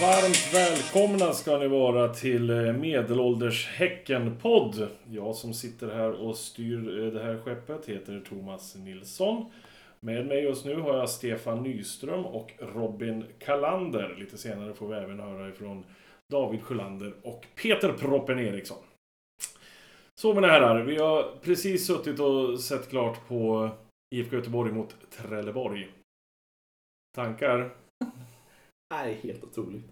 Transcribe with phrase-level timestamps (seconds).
[0.00, 4.88] Varmt välkomna ska ni vara till eh, Medelålders Häcken-podd.
[5.10, 9.50] Jag som sitter här och styr eh, det här skeppet heter Thomas Nilsson.
[10.00, 14.16] Med mig just nu har jag Stefan Nyström och Robin Kalander.
[14.18, 15.84] Lite senare får vi även höra ifrån
[16.32, 18.82] David Sjölander och Peter Proppen Eriksson.
[20.20, 23.70] Så mina herrar, vi har precis suttit och sett klart på
[24.14, 25.88] IFK Göteborg mot Trelleborg.
[27.16, 27.70] Tankar?
[28.94, 29.84] Nej, helt otroligt.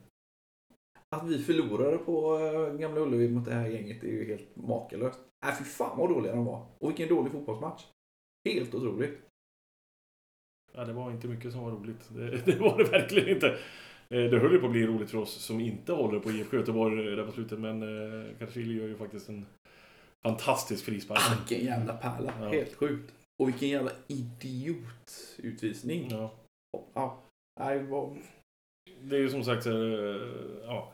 [1.16, 5.20] Att vi förlorade på eh, Gamla Ullevi mot det här gänget är ju helt makalöst.
[5.44, 6.66] Nej, fy fan vad dåliga de var.
[6.78, 7.84] Och vilken dålig fotbollsmatch.
[8.48, 9.18] Helt otroligt.
[10.72, 12.08] Ja, det var inte mycket som var roligt.
[12.14, 13.48] Det, det var det verkligen inte.
[14.08, 16.56] Eh, Det höll ju på att bli roligt för oss som inte håller på IFK
[16.56, 17.88] Göteborg där på slutet, men eh,
[18.38, 19.46] Karsili gör ju faktiskt en
[20.26, 21.18] fantastisk frispark.
[21.22, 22.32] Ah, vilken jävla pärla.
[22.40, 22.48] Ja.
[22.48, 23.14] Helt sjukt.
[23.42, 26.08] Och vilken jävla idiotutvisning.
[26.10, 26.34] Ja.
[26.94, 27.22] Ja.
[27.60, 28.18] Nej, vad...
[29.00, 30.92] Det är ju som sagt så här, eh, ja.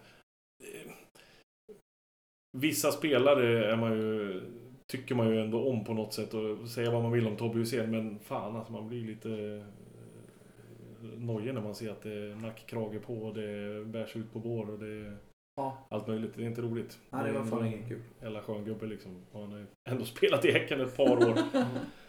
[2.58, 4.40] Vissa spelare är man ju,
[4.86, 7.58] tycker man ju ändå om på något sätt och säga vad man vill om Tobbe
[7.58, 12.34] Hysén men fan alltså man blir lite eh, nojig när man ser att det är
[12.34, 15.16] nackkrage på och det bärs ut på bår och det är
[15.54, 15.86] Ja.
[15.90, 16.32] allt möjligt.
[16.36, 16.98] Det är inte roligt.
[17.10, 18.00] Nej, det var fan ingen kul.
[18.22, 19.22] Jävla skön gubbe liksom.
[19.32, 21.38] Han har ju ändå spelat i Häcken ett par år.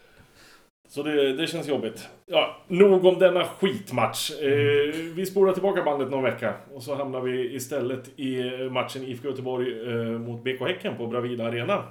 [0.93, 2.09] Så det, det känns jobbigt.
[2.25, 4.31] Ja, nog om denna skitmatch.
[4.31, 6.55] Eh, vi spolar tillbaka bandet någon vecka.
[6.73, 11.45] Och så hamnar vi istället i matchen IFK Göteborg eh, mot BK Häcken på Bravida
[11.45, 11.83] Arena.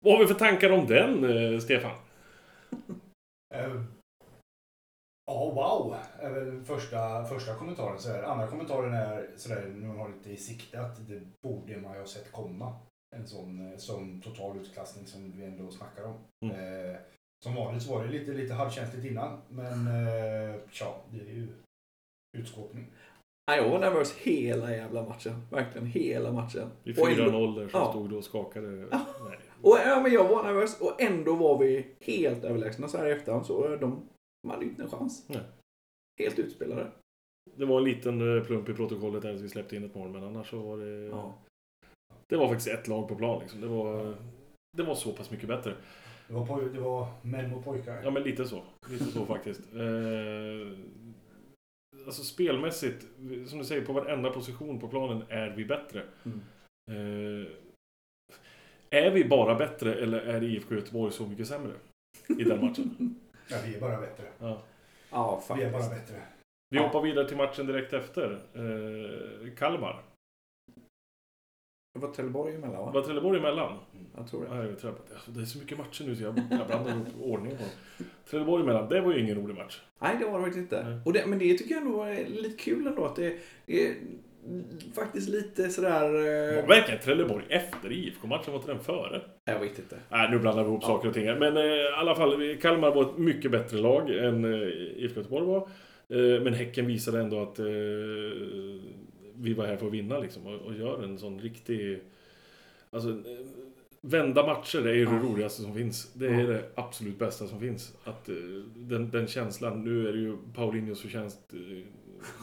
[0.00, 1.90] Vad har vi för tankar om den, eh, Stefan?
[3.54, 3.82] Eh,
[5.26, 7.98] Ja, wow, är väl första, första kommentaren.
[7.98, 8.22] Så här.
[8.22, 12.06] Andra kommentaren är sådär, nu har lite i sikte att det borde man ju ha
[12.06, 12.76] sett komma.
[13.16, 16.14] En sån, eh, sån total utklassning som vi ändå snackar om.
[16.44, 16.56] Mm.
[16.56, 16.96] Eh,
[17.44, 21.48] som vanligt så var det lite, lite halvkänsligt innan, men eh, tja, det är ju
[22.38, 22.86] utskåpning.
[23.50, 25.32] Nej, jag var nervös hela jävla matchen.
[25.50, 26.68] Verkligen hela matchen.
[26.82, 27.90] Vid Och ändå- 4-0 där så Ja.
[27.90, 28.88] stod du och skakade.
[28.90, 29.06] Ja.
[29.28, 29.38] Nej.
[29.62, 33.12] Och ja, men jag var nervös och ändå var vi helt överlägsna så här i
[33.12, 33.46] efterhand.
[33.46, 34.08] Så eh, de,
[34.42, 35.24] de hade inte en chans.
[35.28, 35.40] Nej.
[36.20, 36.86] Helt utspelade.
[37.56, 40.08] Det var en liten eh, plump i protokollet där att vi släppte in ett mål,
[40.10, 41.06] men annars så var det...
[41.06, 41.34] Ja.
[42.26, 43.60] Det var faktiskt ett lag på plan liksom.
[43.60, 44.16] Det var,
[44.76, 45.74] det var så pass mycket bättre.
[46.28, 48.00] Det var, poj- det var män mot pojkar.
[48.04, 48.62] Ja, men lite så.
[48.90, 49.60] Lite så faktiskt.
[49.74, 50.78] Eh,
[52.06, 53.06] alltså spelmässigt,
[53.46, 56.02] som du säger, på varenda position på planen är vi bättre.
[56.24, 56.40] Mm.
[56.90, 57.46] Eh,
[58.90, 61.72] är vi bara bättre eller är IFK Göteborg så mycket sämre
[62.38, 63.14] i den matchen?
[63.50, 64.24] Ja, vi är bara bättre.
[64.38, 64.62] Ja.
[65.10, 66.06] Ja, Vi är bara faktiskt.
[66.08, 66.22] bättre.
[66.70, 66.82] Vi Ja.
[66.86, 68.30] hoppar vidare till matchen direkt efter.
[68.54, 70.02] Eh, Kalmar.
[72.00, 72.90] Det var Trelleborg emellan va?
[72.94, 73.78] Var Trelleborg emellan?
[74.16, 74.54] Jag tror det.
[74.54, 76.90] Nej, jag tror att- alltså, det är så mycket matcher nu så jag, jag blandar
[76.90, 77.64] ihop ordningen på.
[78.30, 79.80] Trelleborg emellan, det var ju ingen rolig match.
[79.98, 80.84] Nej, det var det faktiskt inte.
[80.88, 80.98] Nej.
[81.04, 83.36] Och det, men det tycker jag ändå är lite kul ändå att det
[83.66, 83.94] är
[84.94, 86.10] faktiskt lite sådär...
[86.56, 88.52] Var eh, verkligen Trelleborg efter IFK-matchen?
[88.52, 89.20] Var inte den före?
[89.44, 89.96] Jag vet inte.
[90.10, 90.88] Nej, nu blandar vi ihop Ja.
[90.88, 91.26] saker och ting.
[91.26, 91.36] här.
[91.38, 94.68] Men eh, i alla fall, Kalmar var ett mycket bättre lag än eh,
[95.04, 95.68] IFK Göteborg var.
[96.10, 97.66] Eh, men Häcken visade ändå att eh,
[99.40, 100.46] vi var här för att vinna liksom.
[100.46, 102.00] Och, och gör en sån riktig...
[102.90, 103.46] Alltså, eh,
[104.00, 106.12] vända matcher är ju det roligaste som finns.
[106.12, 107.96] Det är det absolut bästa som finns.
[108.04, 108.34] Att eh,
[108.76, 111.84] den, den känslan, nu är det ju Paulinhos förtjänst eh,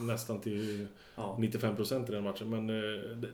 [0.06, 1.38] nästan till Ja.
[1.40, 2.50] 95% i den matchen.
[2.50, 2.68] Men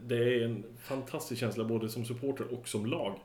[0.08, 3.20] det, är en fantastisk känsla både som supporter och som lag.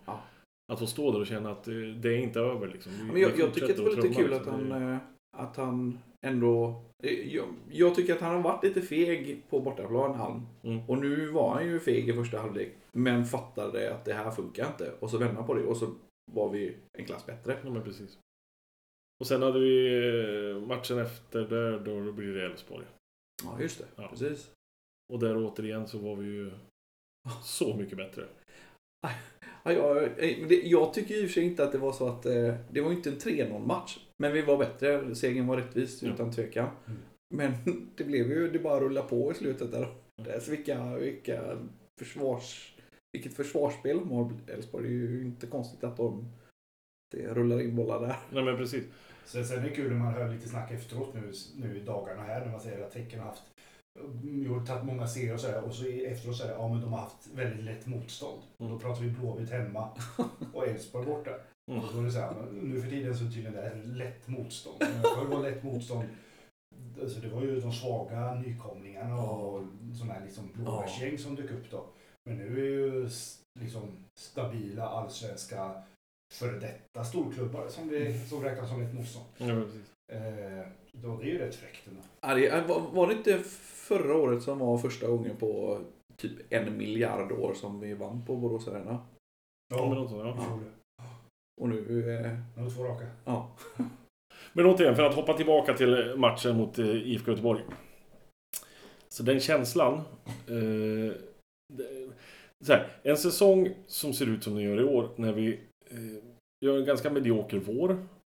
[0.72, 2.92] Att få stå där och känna att det är inte över liksom.
[3.12, 4.82] Men jag, jag tycker att det var lite kul att han, liksom.
[4.82, 4.98] eh,
[5.32, 6.82] att han ändå...
[7.02, 10.46] eh, Jag, jag tycker att han har varit lite feg på bortaplan, han.
[10.62, 10.88] Mm.
[10.88, 12.72] Och nu var han ju feg i första halvlek.
[12.92, 14.92] Men fattade att det här funkar inte.
[15.00, 15.94] Och så vände på det och så
[16.32, 17.58] var vi en klass bättre.
[17.64, 18.18] Ja, men precis.
[19.20, 19.86] Och sen hade vi
[20.50, 22.84] eh, matchen efter där, då blir det Elfsborg.
[23.44, 23.86] Ja, just det.
[23.96, 24.08] Ja.
[24.08, 24.50] Precis.
[25.12, 26.50] Och där återigen så var vi ju
[27.42, 28.26] så mycket bättre.
[29.66, 32.26] Ja, jag, jag tycker i och för sig inte att det var så att...
[32.26, 33.98] Eh, det var ju inte en 3-0 match.
[34.18, 35.14] Men vi var bättre.
[35.14, 36.12] Segern var rättvis Ja.
[36.12, 36.68] utan tvekan.
[36.86, 36.98] Mm.
[37.34, 37.52] Men
[37.96, 38.50] det blev ju...
[38.50, 39.88] Det bara rulla på i slutet där.
[40.34, 41.58] Alltså, vilka, vilka
[42.00, 42.74] försvars...
[43.12, 44.88] Vilket försvarsspel de har Elfsborg.
[44.88, 46.32] Det är ju inte konstigt att de...
[47.10, 48.16] Det rullar in bollar där.
[48.30, 48.84] Nej men precis.
[49.24, 52.22] Sen, sen är det kul när man hör lite snack efteråt nu, nu i dagarna
[52.22, 53.42] här när man säger att Häcken har haft
[54.22, 57.00] gjort tagit många serier och så här, och så efteråt säger ja men de har
[57.00, 58.42] haft väldigt lätt motstånd.
[58.56, 59.88] Och då pratar vi Blåvitt hemma
[60.52, 61.30] och Elfsborg borta.
[61.70, 61.84] Mm.
[61.84, 64.28] Och då är det så här, nu för tiden så är tydligen det här lätt
[64.28, 64.82] motstånd.
[64.82, 66.08] Förr var lätt motstånd,
[67.02, 69.66] alltså det var ju de svaga nykomlingarna och
[69.98, 71.86] sådana här liksom blåbärsgäng som dök upp då.
[72.24, 73.08] Men nu är ju
[73.60, 75.82] liksom stabila allsvenska
[76.34, 79.26] före detta storklubbar som, vi, som räknas som ett motstånd.
[79.38, 79.92] Precis.
[80.12, 82.00] Eh, då, det är ju rätt fräckt ändå.
[82.20, 83.42] Det, var det inte
[83.88, 85.80] förra året som var första gången på
[86.16, 88.98] typ en miljard år som vi vann på Borås Arena?
[89.74, 90.60] Ja, men något sånt, vi ja.
[90.64, 91.04] det.
[91.62, 92.10] Och nu...
[92.16, 93.06] Eh, Nu två raka.
[93.24, 93.50] ja.
[94.52, 97.62] Men återigen, för att hoppa tillbaka till matchen mot eh, IFK Göteborg.
[99.08, 99.94] Så den känslan.
[100.48, 101.12] Eh,
[101.74, 102.10] det-
[102.64, 105.60] så här, en säsong som ser ut som den gör i år, när vi
[105.90, 106.24] eh,
[106.64, 107.90] gör en ganska medioker vår.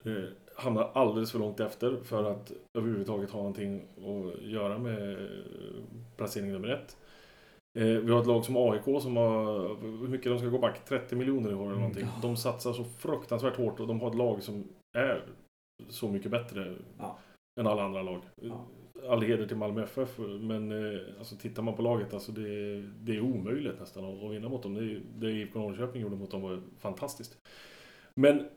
[0.05, 0.23] Eh,
[0.57, 5.27] hamnar alldeles för långt efter för att överhuvudtaget ha någonting att göra med eh,
[6.17, 6.97] placering nummer ett.
[7.79, 10.85] Eh, vi har ett lag som AIK som har, hur mycket de ska gå back,
[10.85, 12.03] 30 miljoner i år eller någonting.
[12.03, 12.21] Mm.
[12.21, 14.63] De satsar så fruktansvärt hårt och de har ett lag som
[14.97, 15.23] är
[15.89, 17.17] så mycket bättre Ja.
[17.59, 18.21] än alla andra lag.
[18.41, 18.65] Ja.
[19.09, 23.15] All heder till Malmö FF, men eh, alltså, tittar man på laget, alltså, det, det
[23.15, 24.73] är omöjligt nästan att, vinna mot dem.
[24.73, 27.37] Det, är- det IFK Norrköping gjorde mot dem var fantastiskt.
[28.15, 28.47] Men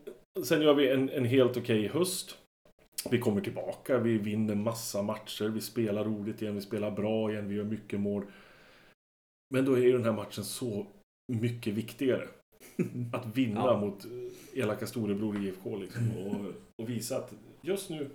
[0.44, 2.38] sen gör vi en, en helt okej höst.
[3.10, 7.48] Vi kommer tillbaka, vi vinner massa matcher, vi spelar roligt igen, vi spelar bra igen,
[7.48, 8.24] vi gör mycket mål.
[9.54, 10.86] Men då är ju den här matchen så
[11.32, 12.28] mycket viktigare.
[13.12, 13.80] Att vinna Ja.
[13.80, 16.10] mot eh, elaka storebror IFK liksom.
[16.18, 16.36] Och,
[16.82, 18.10] och visa att just nu,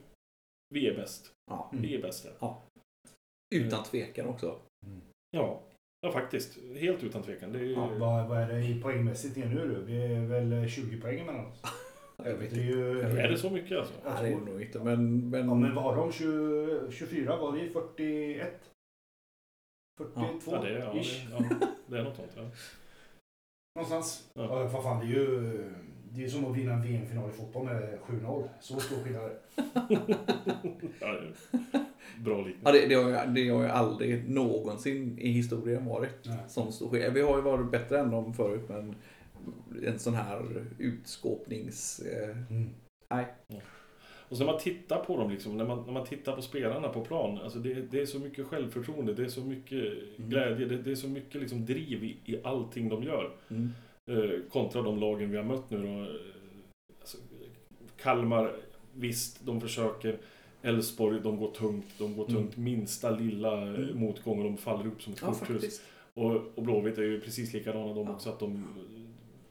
[0.74, 1.32] vi är bäst.
[1.52, 1.72] ja.
[1.74, 2.28] Vi är bäst.
[2.42, 2.56] här.
[3.56, 4.60] Utan tvekan också.
[5.32, 5.62] Ja,
[6.02, 6.58] ja faktiskt.
[6.78, 7.52] Helt utan tvekan.
[7.52, 7.72] Det är ju...
[7.74, 9.82] Ja, vad, vad är det i poängmässigt nu då?
[9.82, 11.62] Vi är väl 20 poäng mellan oss.
[12.18, 13.02] Jag vet Det är ju...
[13.02, 13.94] Är det så mycket alltså?
[14.06, 14.80] Nej, det är det nog inte.
[14.80, 15.30] Men...
[15.30, 17.38] men, Ja, men var de 20, 24?
[17.38, 18.72] Var vi 41?
[19.98, 20.52] 42?
[20.52, 21.28] Ja, det, är- ja, ish.
[21.30, 22.32] det, ja, det är något sånt.
[22.36, 22.42] Ja.
[23.76, 24.30] Någonstans.
[24.34, 24.44] Ja.
[24.44, 24.68] Ja.
[24.68, 25.64] vad fan, det är ju
[26.16, 28.48] det är som att vinna en VM-final i fotboll med 7-0.
[28.60, 29.32] Så stor skillnad.
[31.00, 31.34] Ja, är
[32.24, 32.62] Bra liknelse.
[32.64, 36.38] Ja, det, det, har ju, det har ju aldrig någonsin i historien varit Nej.
[36.48, 37.14] sån stor skillnad.
[37.14, 38.96] Vi har ju varit bättre än dem förut, men
[39.86, 42.00] en sån här utskåpnings...
[42.00, 42.70] Eh, Mm.
[43.10, 43.26] nej.
[44.30, 47.06] Och när man tittar på dem, liksom, när, man, när man tittar på spelarna på
[47.06, 49.84] plan, alltså det, det är så mycket självförtroende, det är så mycket
[50.18, 50.30] Mm.
[50.30, 53.32] glädje, det, det är så mycket liksom driv i, i allting de gör.
[53.50, 53.70] Mm.
[54.12, 55.88] Eh, kontra de lagen vi har mött nu då.
[56.04, 56.08] Eh,
[57.00, 57.18] Alltså,
[57.98, 58.56] Kalmar,
[58.94, 60.18] visst, de försöker.
[60.62, 62.36] Elfsborg, de går tungt, de går Mm.
[62.36, 62.58] tungt.
[62.58, 63.98] Minsta lilla eh, Mm.
[64.00, 65.82] motgång och de faller upp som ett korthus.
[66.14, 68.14] Och, och Blåvitt är ju precis likadana de Ja.
[68.14, 68.64] också, att de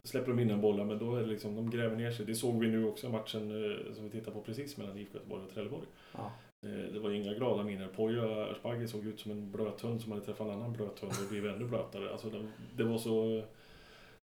[0.05, 2.27] släpper de in en boll, men då är det liksom, de gräver ner sig.
[2.27, 5.15] Det såg vi nu också i matchen eh, som vi tittade på precis mellan IFK
[5.19, 5.87] Göteborg och Trelleborg.
[6.13, 6.33] Ja.
[6.67, 7.89] Eh, Det var inga glada miner.
[7.97, 11.13] Poya Asbaghi såg ut som en blöt hund som hade träffat en annan blöt hund
[11.25, 12.13] och blivit ännu blötare.
[12.13, 12.47] Alltså det,
[12.77, 13.43] det var så...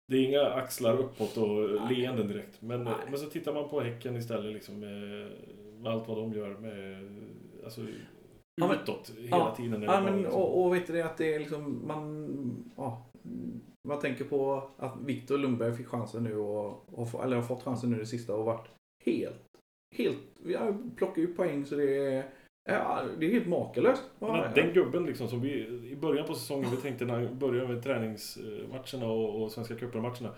[0.08, 1.96] Det är inga axlar uppåt och Nej.
[1.96, 2.62] leenden direkt.
[2.62, 2.94] Men, Nej.
[3.10, 5.28] men så tittar man på Häcken istället liksom med,
[5.80, 7.04] med allt vad de gör med...
[7.64, 7.80] Alltså
[8.54, 9.82] Ja, men- utåt hela tiden.
[9.82, 13.06] Ja, men, liksom- och, och vet du det att det är liksom, man, ja,
[13.88, 17.90] man tänker på att Viktor Lundberg fick chansen nu och, och eller har fått chansen
[17.90, 18.68] nu det sista och varit
[19.04, 19.48] helt,
[19.96, 22.24] helt, ja, plockar ju poäng så det är,
[22.68, 24.02] ja, det är helt makalöst.
[24.18, 27.68] Att den gubben liksom som vi i början på säsongen, vi tänkte när vi började
[27.74, 30.30] med träningsmatcherna och, och Svenska cupen-matcherna.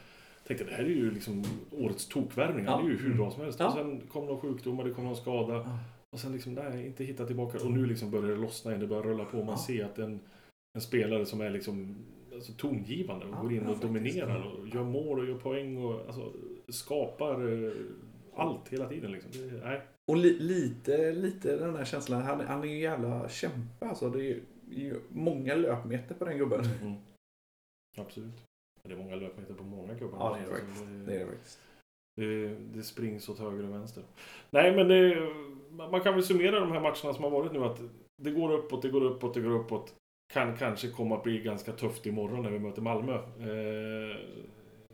[0.47, 3.61] Tänkte det här är ju liksom årets tokvärvning, han är ju hur bra som helst.
[3.61, 3.67] Ja.
[3.67, 5.55] Och sen kom någon sjukdom och det kom någon skada.
[5.55, 5.79] Ja.
[6.12, 7.58] Och sen liksom, nej, inte hitta tillbaka.
[7.65, 9.37] Och nu liksom börjar det lossna igen, det börjar rulla på.
[9.37, 9.56] Man Ja.
[9.56, 10.20] ser att en,
[10.75, 11.96] en spelare som är liksom
[12.43, 16.06] alltså, tongivande och Ja, går in och dominerar och gör mål och gör poäng och
[16.06, 16.32] alltså,
[16.69, 17.72] skapar eh,
[18.34, 19.31] allt hela tiden liksom.
[19.32, 19.81] Det, nej.
[20.11, 24.11] Och li, lite, lite den här känslan, han, han är ju jävla kämpe alltså.
[24.11, 26.65] Det är ju, många löpmeter på den gubben.
[26.82, 26.94] Mm.
[27.99, 28.44] Absolut.
[28.82, 30.19] Det är många löpmeter på många gubbar.
[30.19, 30.84] Ja, det är det Alltså.
[30.84, 31.39] Det är det.
[32.17, 34.03] Det, det springs åt höger och vänster.
[34.51, 35.29] Nej, men det,
[35.91, 37.81] man kan väl summera de här matcherna som har varit nu att
[38.17, 39.94] det går uppåt, det går uppåt, det går uppåt.
[40.32, 43.15] Kan kanske komma att bli ganska tufft imorgon när vi möter Malmö.
[43.15, 44.17] Eh,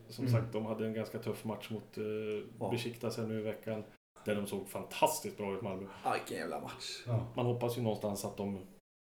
[0.09, 0.41] som Mm.
[0.41, 2.05] sagt, de hade en ganska tuff match mot eh,
[2.61, 2.71] Ja.
[2.71, 3.85] Besiktas här nu i veckan.
[4.25, 5.87] Där de såg fantastiskt bra ut, Malmö.
[6.05, 7.03] Ja, vilken jävla match.
[7.07, 7.27] Ja.
[7.37, 8.59] Man hoppas ju någonstans att de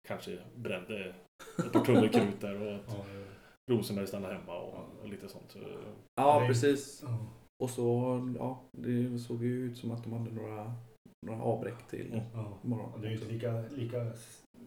[0.08, 1.16] kanske brände
[1.66, 3.06] ett par tunnor krut där och att Ja,
[3.76, 5.56] Rosenberg stannar hemma och, och lite sånt.
[6.16, 6.48] Ja, Nej.
[6.48, 7.00] precis.
[7.06, 7.18] ja.
[7.64, 10.74] Och så, ja, det såg ju ut som att de hade några,
[11.26, 12.24] några avbräck till Mm.
[12.34, 12.58] Ja.
[12.64, 13.02] imorgon.
[13.02, 13.98] Det är ju inte lika, lika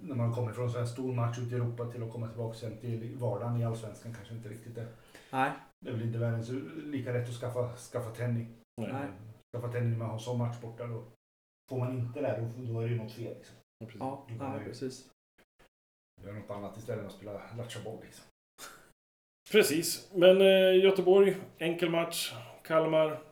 [0.02, 2.28] när man kommer från en sån här stor match ute i Europa till att komma
[2.28, 4.86] tillbaka sen till vardagen i Allsvenskan kanske inte riktigt det.
[5.32, 6.50] Nej, Det är väl inte världens
[6.84, 8.48] lika lätt att skaffa, skaffa tändning.
[8.80, 8.92] Nej.
[8.92, 9.08] Nej.
[9.56, 11.04] Skaffa tändning när man har en sån match borta då.
[11.70, 13.34] Får man inte det, då, då är det ju något fel.
[13.36, 13.56] Liksom.
[13.78, 14.00] Precis.
[14.00, 15.10] ja, nej, precis.
[16.24, 17.98] Gör något annat istället för att spela latchaboll.
[18.02, 18.24] Liksom.
[19.52, 22.34] Precis, men eh, Göteborg, enkel match.
[22.62, 23.22] Kalmar,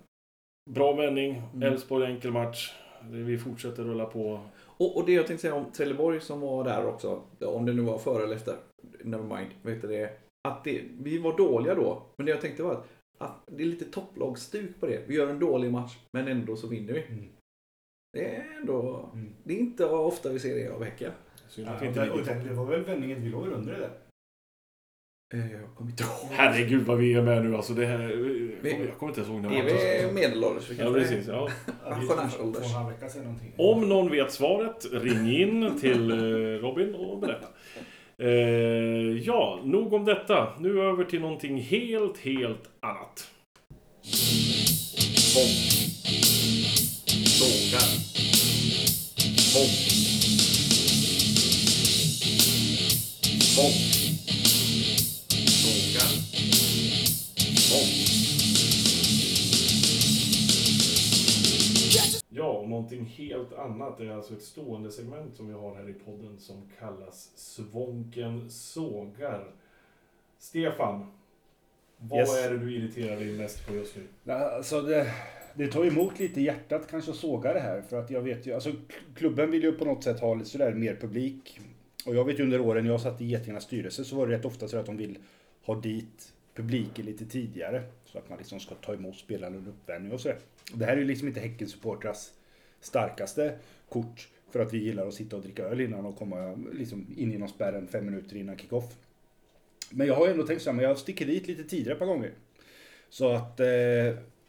[0.70, 1.36] bra vändning.
[1.36, 1.62] Mm.
[1.62, 2.72] Elfsborg, enkel match.
[3.10, 4.40] Vi fortsätter rulla på.
[4.56, 7.82] Och, och det jag tänkte säga om Trelleborg som var där också, om det nu
[7.82, 8.56] var före eller efter,
[9.02, 10.10] never mind, vet du det,
[10.48, 13.66] att det, vi var dåliga då, men det jag tänkte var att att det är
[13.66, 15.02] lite topplagsstuk på det.
[15.06, 17.02] Vi gör en dålig match, men ändå så vinner vi.
[17.02, 17.28] Mm.
[18.12, 19.10] Det är ändå...
[19.12, 19.34] Mm.
[19.44, 21.12] Det är inte ofta vi ser det av Häcken.
[21.56, 23.90] Ja, och det, och var väl vändningen, vi låg under det där.
[25.34, 26.30] Eh, Jag kommer inte ihåg.
[26.32, 27.72] Herregud vad vi är med nu alltså.
[27.72, 28.00] Det här,
[28.62, 30.70] jag kommer inte ens ihåg när Är matchen vi medelålders?
[30.78, 31.26] Ja, precis.
[31.28, 31.48] Ja.
[31.88, 32.60] Pensionärsålder.
[32.60, 33.52] Två och en halv vecka sedan någonting.
[33.56, 36.16] Om någon vet svaret, ring in till eh,
[36.60, 37.46] Robin och berätta.
[38.18, 38.28] Eh,
[39.26, 40.48] ja, nog om detta.
[40.58, 43.28] Nu över till någonting helt, helt annat.
[45.32, 45.52] Tvång.
[47.26, 47.88] Sågar.
[53.54, 54.03] Tvång.
[62.36, 65.92] Ja, och någonting helt annat är alltså ett stående segment som vi har här i
[65.92, 69.50] podden som kallas Svånken sågar.
[70.38, 71.06] Stefan,
[71.98, 72.44] vad Yes.
[72.44, 74.32] är det du irriterar dig mest på just nu?
[74.32, 75.12] Alltså det,
[75.54, 77.82] det tar emot lite i hjärtat kanske att såga det här.
[77.82, 78.72] För att jag vet ju, alltså
[79.14, 81.60] klubben vill ju på något sätt ha lite sådär mer publik.
[82.06, 84.44] Och jag vet ju under åren jag satt i Getingarnas styrelse så var det rätt
[84.44, 85.18] ofta så att de vill
[85.62, 87.82] ha dit publiken lite tidigare.
[88.04, 90.38] Så att man liksom ska ta emot spelarna under uppvärmning och sådär.
[90.74, 92.30] Det här är ju liksom inte Häckensupportrars
[92.80, 93.58] starkaste
[93.88, 94.28] kort.
[94.50, 97.48] För att vi gillar att sitta och dricka öl innan och komma liksom in genom
[97.48, 98.96] spärren fem minuter innan kickoff.
[99.90, 101.98] Men jag har ju ändå tänkt så här, men jag sticker dit lite tidigare ett
[101.98, 102.32] par gånger.
[103.08, 103.66] Så att, eh,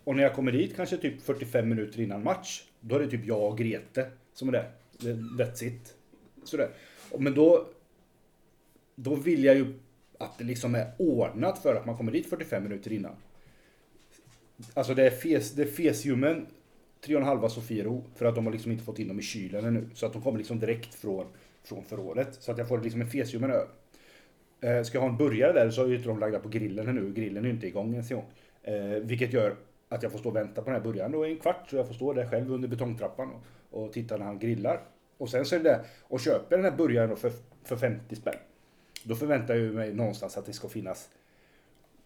[0.03, 3.25] och när jag kommer dit kanske typ 45 minuter innan match, då är det typ
[3.25, 4.71] jag och Grete som är där.
[4.97, 5.95] Det- That's it.
[6.43, 6.69] Sådär.
[7.19, 7.67] Men då,
[8.95, 9.73] då vill jag ju
[10.19, 13.15] att det liksom är ordnat för att man kommer dit 45 minuter innan.
[14.73, 16.45] Alltså det är, fes, det är fesiumen
[17.05, 19.89] 3,5 Sofiero för att de har liksom inte fått in dem i kylen ännu.
[19.93, 21.25] Så att de kommer liksom direkt från,
[21.63, 22.37] från förrådet.
[22.39, 23.67] Så att jag får liksom en fesiumen öl.
[24.61, 26.87] Eh, ska jag ha en burgare där så är ju inte de lagda på grillen
[26.87, 27.13] ännu.
[27.13, 28.31] Grillen är ju inte igång ens en gång.
[28.63, 29.55] Eh, vilket gör
[29.89, 31.69] att jag får stå och vänta på den här burgaren då i en kvart.
[31.69, 34.81] Så jag får stå där själv under betongtrappan och, och titta när han grillar.
[35.17, 35.79] Och sen så är det det.
[36.01, 37.31] och köper den här burgaren då för,
[37.63, 38.35] för 50 spänn.
[39.07, 41.09] Då förväntar jag mig någonstans att det ska finnas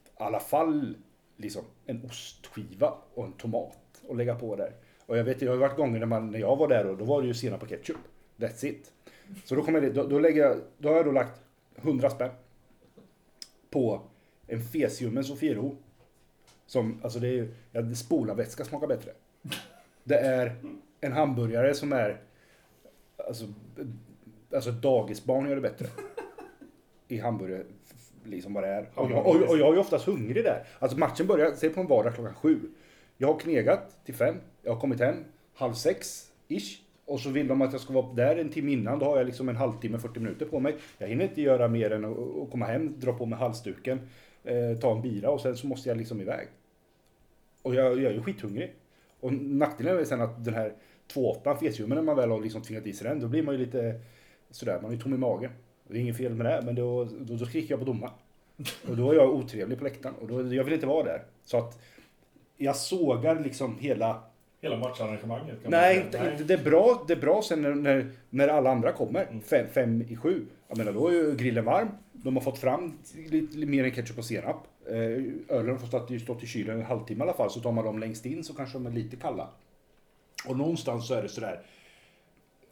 [0.06, 0.98] i alla fall
[1.38, 4.74] liksom en ostskiva och en tomat att lägga på där.
[5.06, 6.98] Och jag vet, det har ju varit gånger när, man, när jag var där och
[6.98, 7.98] då var det ju senap och ketchup.
[8.38, 8.92] That's it.
[9.46, 11.42] Så då kommer det, då, då lägger jag, då har jag då lagt
[11.76, 12.32] 100 spänn
[13.70, 14.02] på
[14.48, 15.78] en Fesiumen Sofiero.
[16.66, 19.12] Som, alltså det är ju, ja, spolarvätska smakar bättre.
[20.04, 20.56] Det är
[21.02, 22.22] en hamburgare som är,
[23.18, 23.46] alltså,
[24.54, 25.88] alltså ett dagisbarn gör det bättre.
[27.12, 27.64] I hamburgare,
[28.24, 28.90] liksom vad det är.
[28.96, 30.64] Och jag, och, och jag är oftast hungrig där.
[30.80, 32.60] Alltså matchen börjar, säg på en vardag klockan sju.
[33.18, 35.16] Jag har knegat till fem, jag har kommit hem
[35.54, 36.82] halv sex, ish.
[37.06, 39.26] Och så vill de att jag ska vara där en timme innan, då har jag
[39.26, 40.76] liksom en halvtimme, 40 minuter på mig.
[40.98, 44.00] Jag hinner inte göra mer än att komma hem, dra på mig halsduken,
[44.44, 46.48] eh, ta en bira och sen så måste jag liksom iväg.
[47.62, 48.76] Och jag, jag är ju skithungrig.
[49.20, 50.74] Och nackdelen är sen att den här
[51.14, 53.66] 2,8 fesiumen när man väl har liksom tvingat i sig den, då blir man ju
[53.66, 54.00] lite
[54.50, 55.52] sådär, man är ju tom i magen.
[55.90, 58.14] Det är inget fel med det, men då, då, då skriker jag på domaren.
[58.90, 61.24] Och då är jag otrevlig på läktaren och då, jag vill inte vara där.
[61.46, 61.80] Så att
[62.58, 64.24] jag sågar liksom hela
[64.62, 65.58] Hela matcharrangemanget?
[65.68, 66.44] Nej, inte, inte.
[66.44, 69.26] Det, är bra, det är bra sen när, när, när alla andra kommer.
[69.26, 69.42] Mm.
[69.42, 70.46] Fem, fem i sju.
[70.68, 71.88] Jag menar, då är ju grillen varm.
[72.12, 72.98] De har fått fram
[73.30, 74.68] lite, mer än ketchup och senap.
[74.88, 74.96] Eh,
[75.58, 77.52] ölen har fått stått i kylen en halvtimme i alla fall.
[77.52, 79.50] Så tar man dem längst in så kanske de är lite kalla.
[80.48, 81.62] Och någonstans så är det sådär.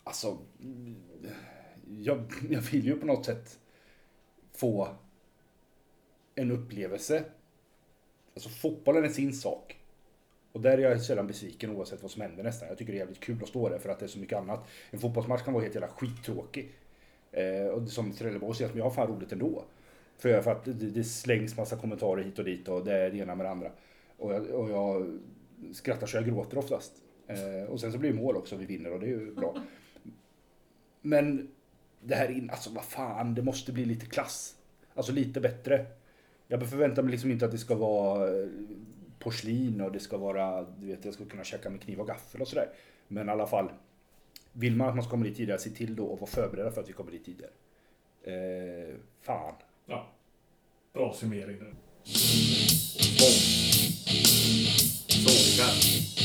[0.03, 0.37] Alltså.
[1.89, 3.59] Jag, jag vill ju på något sätt
[4.53, 4.87] få
[6.35, 7.23] en upplevelse.
[8.33, 9.77] Alltså fotbollen är sin sak.
[10.51, 12.67] Och där är jag sällan besviken oavsett vad som händer nästan.
[12.67, 14.37] Jag tycker det är jävligt kul att stå där för att det är så mycket
[14.37, 14.67] annat.
[14.89, 16.71] En fotbollsmatch kan vara helt jävla skittråkig.
[17.31, 19.63] Eh, och som Trelleborg säger, jag har fan roligt ändå.
[20.17, 23.17] För, för att det, det slängs massa kommentarer hit och dit och det är det
[23.17, 23.71] ena med det andra.
[24.17, 25.19] Och jag, och jag
[25.73, 26.93] skrattar så jag gråter oftast.
[27.27, 29.61] Eh, och sen så blir det mål också, vi vinner och det är ju bra.
[31.01, 31.51] Men
[32.07, 34.55] det här in, alltså vad fan, det måste bli lite klass.
[34.95, 35.85] Alltså lite bättre.
[36.47, 38.47] Jag förväntar mig liksom inte att det ska vara eh,
[39.19, 42.41] porslin och det ska vara, du vet, jag ska kunna käka med kniv och gaffel
[42.41, 42.69] och sådär.
[43.07, 43.71] Men i alla fall,
[44.51, 46.81] vill man att man ska komma dit tidigare, se till då och vara förberedda för
[46.81, 47.51] att vi kommer dit tidigare.
[48.23, 49.53] Eh, fan.
[49.85, 50.07] Ja.
[50.93, 51.57] Bra summering.
[55.09, 56.16] Sågar.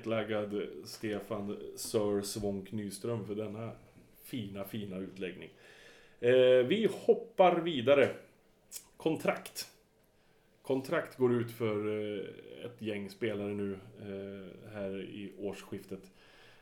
[0.00, 3.72] Jetlaggad Stefan Sir Svånk Nyström för denna
[4.22, 5.50] fina, fina utläggning.
[6.20, 8.10] Eh, vi hoppar vidare.
[8.96, 9.68] Kontrakt.
[10.62, 12.24] kontrakt går ut för eh,
[12.64, 16.12] ett gäng spelare nu eh, här i årsskiftet.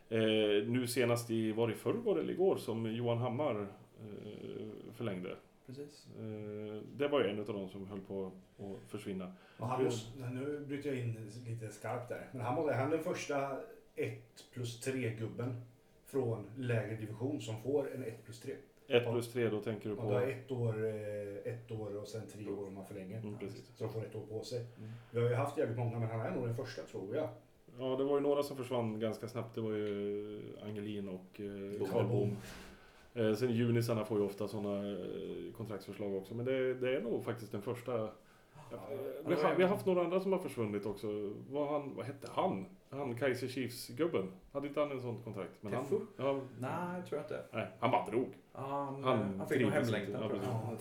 [0.09, 0.18] Eh,
[0.66, 5.37] nu senast i, var det i förrgår eller igår som Johan Hammar eh, förlängde.
[5.68, 6.06] Precis.
[6.18, 9.32] Eh, det var ju en av de som höll på att försvinna.
[9.58, 12.28] Och han måste, nu bryter jag in lite skarpt där.
[12.32, 13.56] Men han, var- han den första
[13.96, 14.18] 1
[14.52, 15.60] plus 3-gubben
[16.04, 18.54] från lägre division som får en 1 plus 3.
[18.87, 20.18] 1 plus 3 då tänker du på...
[20.18, 23.18] ett år, eh, ett år och sen tre år om man förlänger.
[23.18, 23.72] Mm, precis.
[23.76, 24.58] Så de får ett år på sig.
[24.78, 24.90] Mm.
[25.10, 27.28] Vi har ju haft jävligt många men han är nog den första tror jag.
[27.78, 29.54] Ja, det var ju några som försvann ganska snabbt.
[29.54, 32.37] Det var ju Angelin och eh, Karl Bom.
[33.18, 36.34] Eh, sen junisarna får ju ofta sådana eh, kontraktsförslag också.
[36.34, 37.92] Men det, det är nog faktiskt den första.
[39.26, 41.32] vi, har, vi har haft några andra som har försvunnit också.
[41.50, 42.66] Vad, han, vad hette han?
[42.90, 44.32] Han Kaiser Chiefs-gubben.
[44.52, 45.52] Hade inte han en sån kontrakt?
[45.60, 46.00] Men han, Tefo?
[46.16, 47.44] ja, Nej, tror jag inte.
[47.52, 48.28] nej, han bara drog.
[48.52, 50.22] Han, Han han, fick nog hemlängtan.
[50.22, 50.76] Ja, Ja,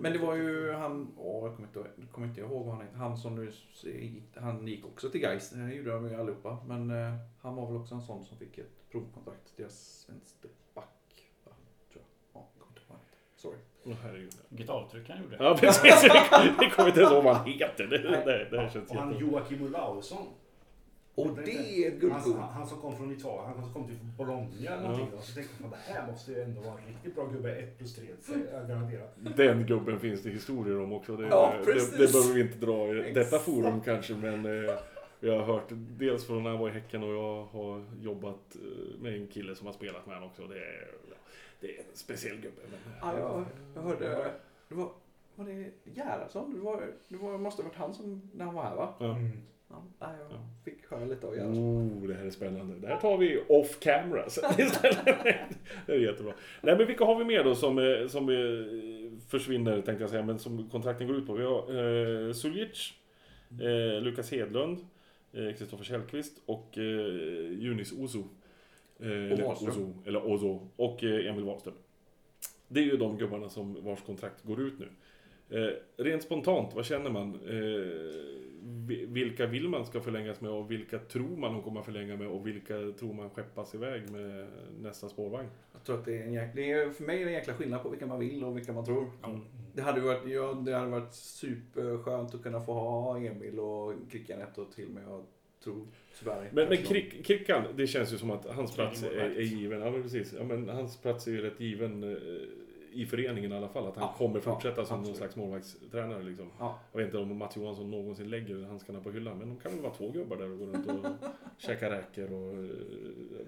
[0.00, 2.86] Men det var ju han, åh jag kommer inte, jag kommer inte ihåg vad han
[2.86, 2.96] hette.
[2.96, 3.52] Han som nu,
[4.34, 5.50] han gick också till Gais.
[5.50, 6.58] Det gjorde de ju allihopa.
[6.66, 9.56] Men eh, han var väl också en sån som fick ett provkontrakt.
[9.56, 11.32] Deras vänsterback.
[11.44, 11.52] va,
[11.92, 12.42] Tror jag.
[12.42, 13.16] Ja, jag kommer inte ihåg vad han hette.
[13.40, 13.56] Sorry.
[14.02, 14.32] Herregud.
[14.48, 15.36] Vilket avtryck han gjorde.
[15.40, 16.04] Ja, precis.
[16.60, 17.86] Vi kommer inte ens ihåg vad han heter.
[17.86, 19.18] Det, det, det känns Och han.
[19.18, 20.26] Joakim Olausson.
[21.14, 22.38] Och det är ett Han, guldkorn.
[22.40, 25.12] han, han som kom från Italien, han som kom till Bologna eller någonting.
[25.18, 27.54] Och så tänkte man det här måste ju ändå vara en riktigt bra gubbe.
[27.56, 28.06] 1 plus 3,
[28.68, 29.14] garanterat.
[29.36, 31.16] Den gubben finns det historier om också.
[31.16, 34.74] Det, Ja, det, det behöver vi inte dra i detta forum kanske, men eh,
[35.20, 35.68] jag har hört
[35.98, 39.54] dels från när han var i Häcken och jag har jobbat eh, med en kille
[39.54, 40.46] som har spelat med honom också.
[40.46, 40.88] Det är,
[41.60, 42.60] det är en speciell gubbe.
[42.70, 44.30] Men, Ja, jag, jag hörde,
[44.68, 44.88] det var,
[45.34, 46.54] var det Gerhardsson?
[46.54, 48.94] Det, var, det var, måste ha varit han som, när han var här va?
[49.00, 49.16] ja.
[49.16, 49.30] Mm.
[49.72, 50.46] Ja, jag Ja.
[50.64, 51.64] fick höra lite av Gerhardsson.
[52.02, 52.74] Oh, det här är spännande.
[52.78, 54.98] Det här tar vi off camera sen istället.
[55.86, 56.32] Det är jättebra.
[56.60, 60.22] Nej, men vilka har vi mer då som, eh, som eh, försvinner, tänkte jag säga,
[60.22, 61.34] men som kontrakten går ut på?
[61.34, 61.58] Vi har
[62.28, 62.92] eh, Suljic,
[63.60, 64.78] eh, Lukas Hedlund,
[65.32, 66.84] eh, Kristoffer Källqvist och eh,
[67.52, 68.24] Junis Ozo.
[69.02, 69.46] Eh, eller.
[69.46, 71.74] Ozo, eller Ozo, och eh, Emil Wahlström.
[72.68, 74.88] Det är ju de gubbarna som vars kontrakt går ut nu.
[75.58, 75.72] Eh,
[76.04, 77.34] rent spontant, vad känner man?
[77.34, 82.16] Eh, vi- vilka vill man ska förlängas med och vilka tror man hon kommer förlänga
[82.16, 84.46] med och vilka tror man skeppas iväg med
[84.80, 85.48] nästa spårvagn?
[85.72, 87.54] Jag tror att det är en jäkla, det är, för mig är det en jäkla
[87.54, 89.10] skillnad på vilka man vill och vilka man tror.
[89.24, 89.40] Mm.
[89.74, 94.40] Det hade, varit, ja, det hade varit superskönt att kunna få ha Emil och Krickan
[94.40, 95.24] ett år till men jag
[95.64, 95.86] tror
[96.18, 99.80] tyvärr Men, men Krick, Krickan, det känns ju som att hans plats är, är given.
[99.80, 100.34] Ja, men precis.
[100.38, 102.18] Ja, men hans plats är ju rätt given eh,
[102.92, 103.86] i föreningen i alla fall.
[103.86, 105.16] Att han Ja, kommer fortsätta ja, som någon absolut.
[105.18, 106.22] slags målvaktstränare.
[106.22, 106.46] Liksom.
[106.58, 106.78] Ja.
[106.92, 109.80] Jag vet inte om Mats Johansson någonsin lägger handskarna på hyllan, men de kan väl
[109.80, 111.06] vara två gubbar där och gå runt och
[111.58, 112.70] käka räkor och eh,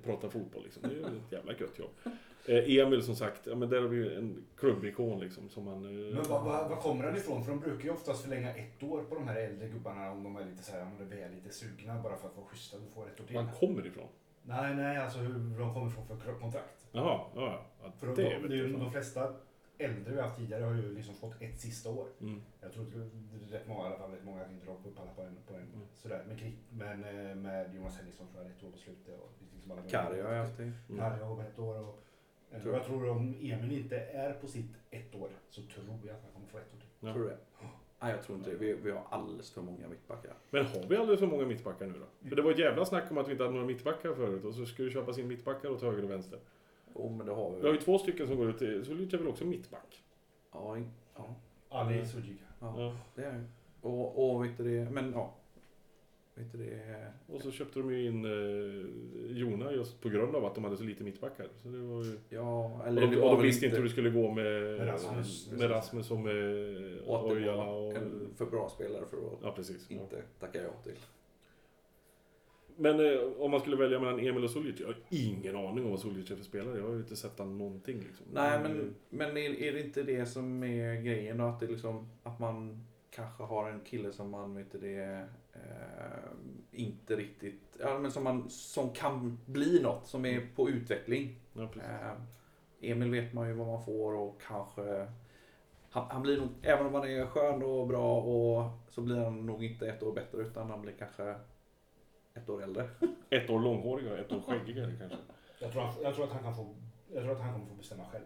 [0.05, 0.63] prata fotboll.
[0.65, 0.83] Liksom.
[0.83, 2.15] Det är ju ett jävla gött jobb.
[2.47, 5.49] Eh, Emil som sagt, ja, men där har vi ju en klubbikon liksom.
[5.49, 7.45] Som man, eh, Men var, var, var kommer han ifrån?
[7.45, 10.37] För de brukar ju oftast förlänga ett år på de här äldre gubbarna om de
[10.37, 12.83] är lite så här, om de är lite sugna bara för att vara schyssta och
[12.95, 13.35] få ett år till.
[13.35, 14.09] man kommer ifrån.
[14.43, 16.87] Nej, nej, alltså hur de kommer ifrån för kontrakt.
[16.93, 17.93] Jaha, ja, ja.
[17.99, 19.35] För Det de, de, de, flesta
[19.79, 22.07] äldre vi har haft tidigare har ju liksom fått ett sista år.
[22.21, 22.43] Mm.
[22.61, 25.11] Jag tror att det rätt många i alla fall, rätt många, inte raka upp alla
[25.11, 25.37] på en.
[25.47, 25.87] På en Mm.
[25.97, 26.25] sådär.
[26.29, 29.21] Men, Kri- men eh, med Jonas Henriksson tror jag ett år på slutet.
[29.21, 30.63] Och liksom alla Kari har jag haft det.
[30.63, 30.99] Mm.
[30.99, 31.81] Kari har ett år.
[31.81, 31.99] Och,
[32.53, 32.81] eh, Tror jag.
[32.81, 36.33] jag tror om Emil inte är på sitt ett år så tror jag att han
[36.33, 36.89] kommer få ett år till.
[37.01, 37.13] Ja.
[37.13, 37.37] Tror du det?
[38.01, 38.57] Nej, jag tror inte det.
[38.57, 40.33] Vi, vi har alldeles för många mittbackar.
[40.51, 42.29] Men har vi alldeles för många mittbackar nu då?
[42.29, 44.55] För det var ett jävla snack om att vi inte hade några mittbackar förut och
[44.55, 46.39] så ska det köpas in mittbackar åt höger och vänster.
[46.95, 47.61] Jo, men det har vi.
[47.61, 48.85] Vi har ju två stycken som går ut i...
[48.85, 50.03] Så är väl också mittback?
[50.53, 50.79] Ja,
[51.17, 51.35] ja,
[51.69, 52.07] Ali Mm.
[52.07, 52.45] Sujika.
[52.61, 52.97] ja, Ja.
[53.15, 53.45] det är det.
[53.89, 55.35] Och, och vet du det, men ja.
[56.35, 60.45] Vet du det, Och så köpte de ju in eh, Jona just på grund av
[60.45, 61.47] att de hade så lite mittbackar.
[61.63, 62.19] Så det var ju...
[62.29, 64.89] ja, Och eller de, det och de visste inte hur det skulle gå med, Med
[64.89, 65.51] Rasmus.
[65.51, 67.93] med Rasmus och med och Ojala och...
[67.97, 69.87] en för bra spelare för att Ja, precis.
[69.89, 70.01] Ja.
[70.01, 70.97] inte tacka ja till.
[72.77, 75.91] Men eh, om man skulle välja mellan Emil och Suljic, jag har ingen aning om
[75.91, 76.79] vad Suljic är för spelare.
[76.79, 77.99] Jag har ju inte sett han någonting.
[77.99, 78.27] Liksom.
[78.33, 81.45] Nej, men, men är, är det inte det som är grejen då?
[81.45, 86.31] Att, det liksom, att man kanske har en kille som man vet det, eh,
[86.73, 91.41] inte riktigt, ja, men som, man, som kan bli något, som är på utveckling.
[91.53, 91.63] Ja.
[91.63, 95.09] Eh, Emil vet man ju vad man får och kanske
[95.93, 99.47] han, han blir nog, även om han är skön och bra och så blir han
[99.47, 101.35] nog inte ett år bättre utan han blir kanske
[102.35, 102.89] ett år äldre.
[103.31, 105.19] Ett år långhårigare, ett år skäggigare kanske.
[105.59, 106.75] Jag tror, jag, tror att han kan få,
[107.13, 108.25] jag tror att han kommer få bestämma själv.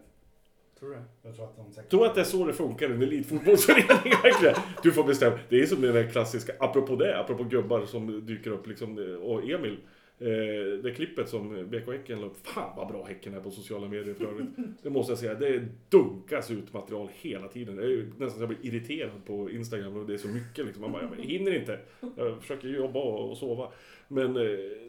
[0.79, 0.97] Tror du?
[1.21, 1.91] Jag tror att de säkert...
[1.91, 4.55] Tror att det är så det funkar i en elitfotbollsförening verkligen.
[4.83, 5.39] Du får bestämma.
[5.49, 9.17] Det är som den där klassiska, apropå det, apropå gubbar som dyker upp liksom.
[9.21, 9.77] Och Emil,
[10.19, 13.87] Eh, det klippet som BK Häcken la upp, fan vad bra Häcken är på sociala
[13.87, 14.49] medier för övrigt.
[14.83, 17.75] Det måste jag säga, det dunkas ut material hela tiden.
[17.75, 20.65] Det är ju nästan så jag blir irriterad på Instagram och det är så mycket
[20.65, 20.81] liksom.
[20.81, 21.79] Man bara, jag hinner inte.
[22.15, 23.71] Jag försöker jobba och sova.
[24.07, 24.41] Men eh,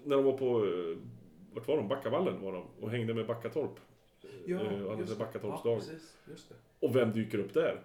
[0.04, 0.98] när de var på, eh,
[1.54, 1.88] vart var de?
[1.88, 3.80] Backavallen var de och hängde med Backatorp.
[4.46, 5.24] Ja, Eh, och hade just det.
[5.24, 6.56] Backatorps ja.
[6.80, 7.80] Och vem dyker upp där?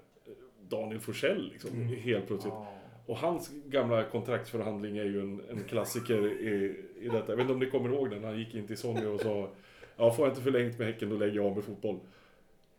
[0.69, 1.88] Daniel Forsell liksom, Mm.
[1.88, 2.54] helt plötsligt.
[2.54, 2.74] Ja.
[3.06, 7.32] Och hans gamla kontraktsförhandling är ju en, en klassiker i, i detta.
[7.32, 8.24] Jag vet inte om ni kommer ihåg den?
[8.24, 9.50] Han gick in till Sonny och sa
[9.98, 12.00] Ja, får jag inte förlängt med Häcken då lägger jag av med fotboll.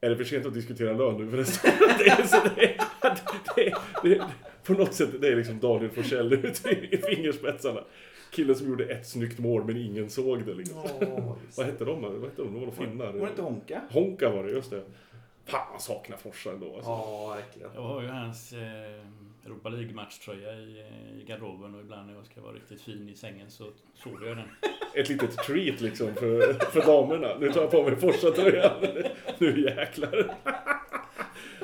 [0.01, 1.71] Är det för sent att diskutera lön nu förresten?
[1.99, 2.77] det är, så det,
[3.57, 4.25] det, det, det,
[4.65, 7.85] på något sätt, det är liksom Daniel Forsell ut i, i fingerspetsarna.
[8.35, 10.77] Killen som gjorde ett snyggt mål men ingen såg det liksom.
[11.45, 12.03] Just Vad hette de?
[12.03, 12.45] Vad hette de?
[12.47, 13.13] De var nog finnar.
[13.13, 13.81] Var det inte Honka?
[13.91, 14.83] Honka var det, just det.
[15.47, 16.91] Fan, man saknar Forsa ändå alltså.
[16.91, 17.71] Ja, verkligen.
[17.75, 19.01] Jag har ju hans eh,
[19.47, 23.15] Europa League-matchtröja i, eh, i garderoben och ibland när jag ska vara riktigt fin i
[23.15, 24.49] sängen så sover jag den.
[24.95, 27.39] ett litet treat liksom för, för damerna.
[27.41, 28.73] Nu tar jag på mig Forsa-tröjan.
[29.39, 30.35] Nu jäklar.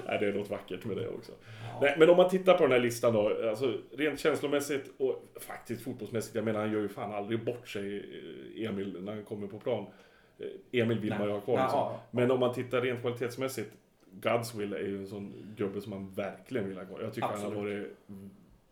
[0.07, 1.33] Nej, det är något vackert med det också.
[1.81, 5.83] Nej, men om man tittar på den här listan då, alltså rent känslomässigt och faktiskt
[5.83, 7.99] fotbollsmässigt, jag menar han gör ju fan aldrig bort sig,
[8.57, 9.87] eh, Emil, när han kommer på plan.
[10.39, 11.79] Eh, Emil vill man ju ha kvar liksom.
[11.79, 13.71] Ja, Men om man tittar rent kvalitetsmässigt,
[14.13, 17.01] Godswill är ju en sån gubbe som man verkligen vill ha kvar.
[17.01, 17.57] Jag tycker han Absolut.
[17.57, 17.97] har varit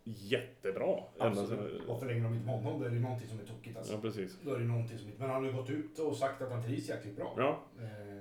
[0.05, 0.97] jättebra.
[1.19, 1.89] Absolut.
[1.89, 3.93] Och förlänger de inte honom, då är det någonting som är tokigt alltså.
[3.93, 4.39] Ja, precis.
[4.45, 5.21] Då är det någonting som inte...
[5.21, 7.35] Men han har ju gått ut och sagt att han trivs jäkligt bra.
[7.37, 7.63] Ja.
[7.81, 8.18] Eh,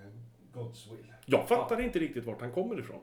[0.58, 1.06] God's will.
[1.26, 3.00] Jag fattar inte riktigt vart han kommer ifrån.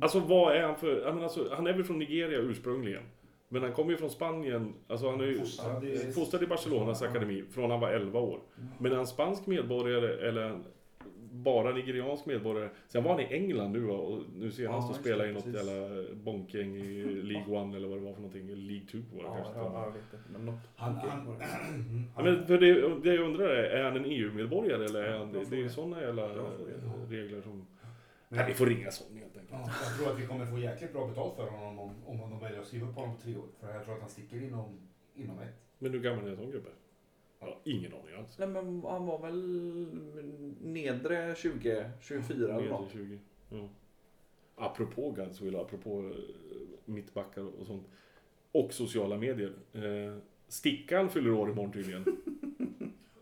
[0.00, 1.04] Alltså vad är han för...
[1.04, 3.02] Menar, alltså, han är väl från Nigeria ursprungligen.
[3.48, 4.74] Men han kommer ju från Spanien.
[4.88, 5.38] Alltså han är ju
[6.12, 7.08] Fostrad i- Barcelonas Ja.
[7.08, 8.40] akademi från han var 11 år.
[8.78, 10.60] Men är han spansk medborgare eller
[11.34, 12.68] bara nigeriansk medborgare?
[12.88, 15.68] Sen var han i England nu och nu senast Ja, och spelade i något precis.
[15.68, 18.46] jävla bonkgäng i League One eller vad det var för någonting.
[18.54, 19.60] League 2 var det Ja, kanske.
[19.60, 20.18] ja, jag vet inte.
[20.32, 20.60] Men något.
[20.76, 21.36] Han, han.
[22.16, 25.32] Ja, men för det, det jag undrar är, är han en EU-medborgare eller är han...
[25.32, 26.28] Det, det är ju sådana jävla
[27.08, 27.52] regler som...
[28.28, 29.50] men, Nej, vi får ringa Sonny helt enkelt.
[29.66, 32.40] ja, jag tror att vi kommer få jäkligt bra betalt för honom om, om de
[32.40, 33.44] väljer att skriva upp honom på tre år.
[33.60, 34.78] För jag tror att han sticker inom,
[35.14, 35.54] inom ett.
[35.78, 36.68] Men hur gammal är en sån gubbe?
[37.46, 38.38] Ja, ingen aning alls.
[38.38, 39.86] Nej, men han var väl
[40.60, 42.92] nedre 20, 24 eller Medel något.
[42.92, 43.18] 20.
[43.50, 43.68] Ja.
[44.56, 46.14] Apropå Godswill, apropå eh,
[46.84, 47.86] mittbackar och sånt.
[48.52, 49.52] Och sociala medier.
[49.72, 50.16] Eh,
[50.48, 52.04] Stickan fyller år imorgon tydligen.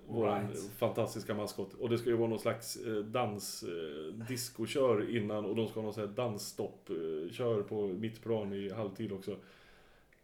[0.07, 0.71] Vår Right.
[0.79, 1.75] fantastiska maskot.
[1.75, 5.81] Och det ska ju vara någon slags eh, dans, eh, discokör innan och de ska
[5.81, 9.37] ha någon sån här dansstopp, eh, kör på mittplan i halvtid också.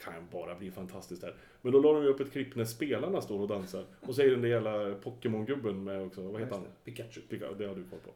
[0.05, 1.35] Kan bara bli fantastiskt där.
[1.63, 3.85] Men då la de ju upp ett klipp när spelarna står och dansar.
[4.01, 6.21] Och så är den där jävla Pokémon-gubben med också.
[6.23, 6.65] Vad heter han?
[6.85, 7.21] Pikachu.
[7.31, 8.11] Pika- Det har du koll på.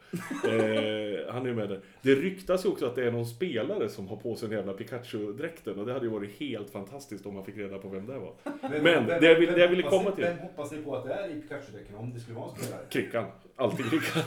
[0.49, 1.81] Eh, han är ju med där.
[2.03, 4.73] Det ryktas ju också att det är någon spelare som har på sig den jävla
[4.73, 8.19] Pikachu-dräkten och det hade ju varit helt fantastiskt om man fick reda på vem det
[8.19, 8.33] var.
[8.71, 10.79] Vem- Men vem- det jag vill- vem det jag ville komma till- Vem hoppas ni
[10.79, 12.83] på att det är i Pikachu-däcken om det skulle vara en spelare?
[12.91, 13.25] Krickan.
[13.57, 14.23] Alltid Krickan.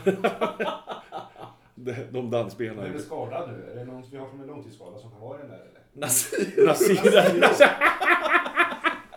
[2.11, 2.83] De- dansbenen.
[2.83, 3.71] Den är skadad nu.
[3.71, 5.57] Är det någon som vi har som är långtidsskadad som kan vara i den där
[5.57, 5.81] eller?
[5.93, 6.65] Nasir.
[6.65, 7.67] Nasir.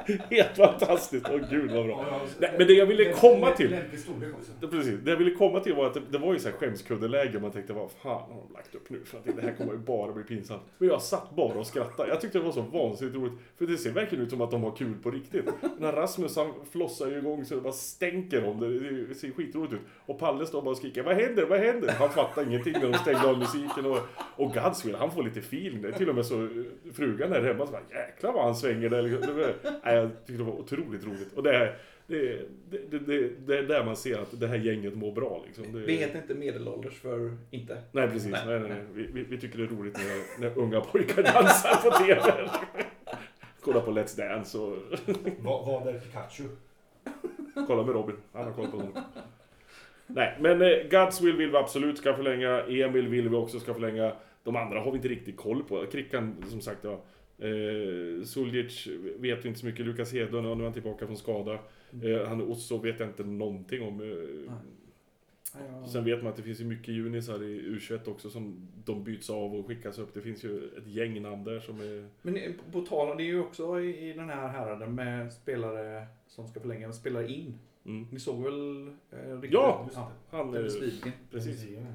[0.31, 1.27] Helt fantastiskt.
[1.33, 2.21] Åh gud vad bra.
[2.38, 3.71] Nej, men det jag ville komma till-
[4.71, 4.94] precis.
[5.05, 7.38] Det jag ville komma till var att det, det var ju så här skämskuddeläge.
[7.40, 9.01] Man tänkte, vad fan har de lagt upp nu?
[9.05, 10.62] För att det här kommer ju bara bli pinsamt.
[10.79, 12.09] Men jag satt bara och skrattade.
[12.09, 13.33] Jag tyckte det var så vansinnigt roligt.
[13.59, 15.44] För det ser verkligen ut som att de har kul på riktigt.
[15.79, 18.79] När Rasmus han flossar ju igång så det bara stänker om det.
[19.09, 19.81] Det ser skitroligt ut.
[20.07, 21.47] Och Palle står bara och skriker, vad händer?
[21.47, 21.92] Vad händer?
[21.99, 23.87] Han fattar ingenting när de stängde av musiken.
[23.87, 23.99] Och,
[24.37, 25.83] och Godswill, han får lite feeling.
[25.83, 26.49] Det är till och med så eh,
[26.94, 29.03] frugan är hemma så bara, jäklar vad han svänger där.
[29.03, 29.44] liksom.
[29.85, 31.32] Nej, jag tyckte det var otroligt roligt.
[31.34, 32.38] Och det är, det,
[32.70, 35.42] det, det, det, det är där man ser att det här gänget mår bra.
[35.46, 35.72] Liksom.
[35.72, 37.82] Det, Vi heter inte medelålders för inte.
[37.92, 38.30] Nej, precis.
[38.32, 38.82] Nej, Nej, nej, nej.
[38.94, 42.48] Vi, vi, vi tycker det är roligt när, när unga pojkar dansar på TV.
[43.61, 44.76] Kolla på Let's Dance och
[45.40, 46.44] Vad, vad är Pikachu?
[47.66, 48.16] kolla med Robin.
[48.32, 48.96] Han har koll på sånt.
[50.06, 52.61] Nej, men eh, Godswill vill vi absolut ska förlänga.
[52.62, 54.12] Emil vill vi också ska förlänga.
[54.48, 55.87] De andra har vi inte riktigt koll på.
[55.87, 57.00] Krickan, som sagt, ja.
[57.38, 59.87] Eh, Suljic vet vi inte så mycket.
[59.87, 61.58] Lukas Hedlund, ja, nu är han tillbaka från skada.
[62.02, 64.00] Eh, han Osso vet jag inte någonting om.
[64.00, 64.52] Eh,
[65.87, 69.30] Sen vet man att det finns ju mycket junisar i U21 också som de byts
[69.30, 70.14] av och skickas upp.
[70.14, 72.08] Det finns ju ett gäng namn där som är...
[72.22, 75.32] Men eh, på tal om, det är ju också i, i den här häraden med
[75.32, 77.58] spelare som ska förlänga, spelare in.
[77.84, 78.06] Mm.
[78.11, 79.52] Ni såg väl eh, riktigt?
[79.52, 79.88] Ja!
[79.94, 80.12] Ja.
[80.30, 81.12] Han är Widgren.
[81.30, 81.87] precis Mm.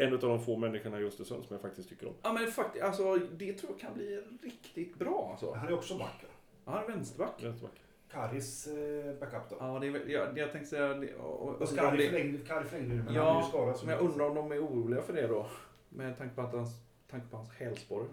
[0.00, 2.14] En av de få människorna i Östersund som jag faktiskt tycker om.
[2.22, 5.54] Ja men faktiskt, alltså det tror jag kan bli riktigt bra alltså.
[5.54, 6.24] Han är också back.
[6.64, 7.42] Ja, han är vänsterback.
[7.42, 7.74] Vänsterback.
[8.12, 9.56] Karis eh, backup då.
[9.60, 12.38] Ja, det är, väl- jag, jag tänkte säga, det, och, och, om Kari det, förlängde,
[12.38, 13.76] Kari förlängde nu men Ja, han är ju skadad.
[13.84, 15.46] men jag undrar om de är oroliga för det då.
[15.88, 16.66] Med tanke på att han
[17.10, 18.06] tanke på hans hälsporre.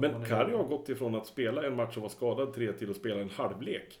[0.00, 2.96] Men Kari har gått ifrån att spela en match och vara skadad tre till att
[2.96, 4.00] spela en halvlek.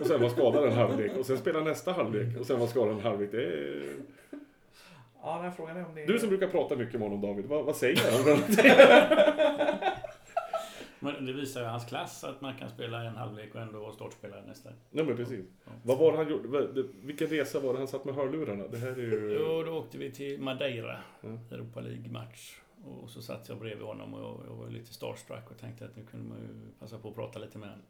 [0.00, 1.12] Och sen vara skadad en halvlek.
[1.18, 2.40] Och sen spela nästa halvlek.
[2.40, 3.30] Och sen vara skadad en halvlek.
[3.32, 3.82] Det är...
[5.22, 6.06] Ja, den här frågan är om det är...
[6.06, 8.42] Du som brukar prata mycket med honom David, vad, vad säger han?
[11.02, 13.92] Men det visar ju hans klass att man kan spela en halvlek och ändå vara
[13.92, 14.70] startspelare nästa.
[14.90, 15.46] Nej men precis.
[15.82, 16.82] Vad var det han gjorde?
[17.02, 18.68] Vilken resa var det han satt med hörlurarna?
[18.68, 19.38] Det här är ju...
[19.40, 21.38] Jo, då åkte vi till Madeira, Mm.
[21.50, 22.56] Europa League-match.
[22.84, 25.96] Och så satt jag bredvid honom och jag, jag var lite starstruck och tänkte att
[25.96, 26.48] nu kunde man ju
[26.80, 27.84] passa på att prata lite med honom.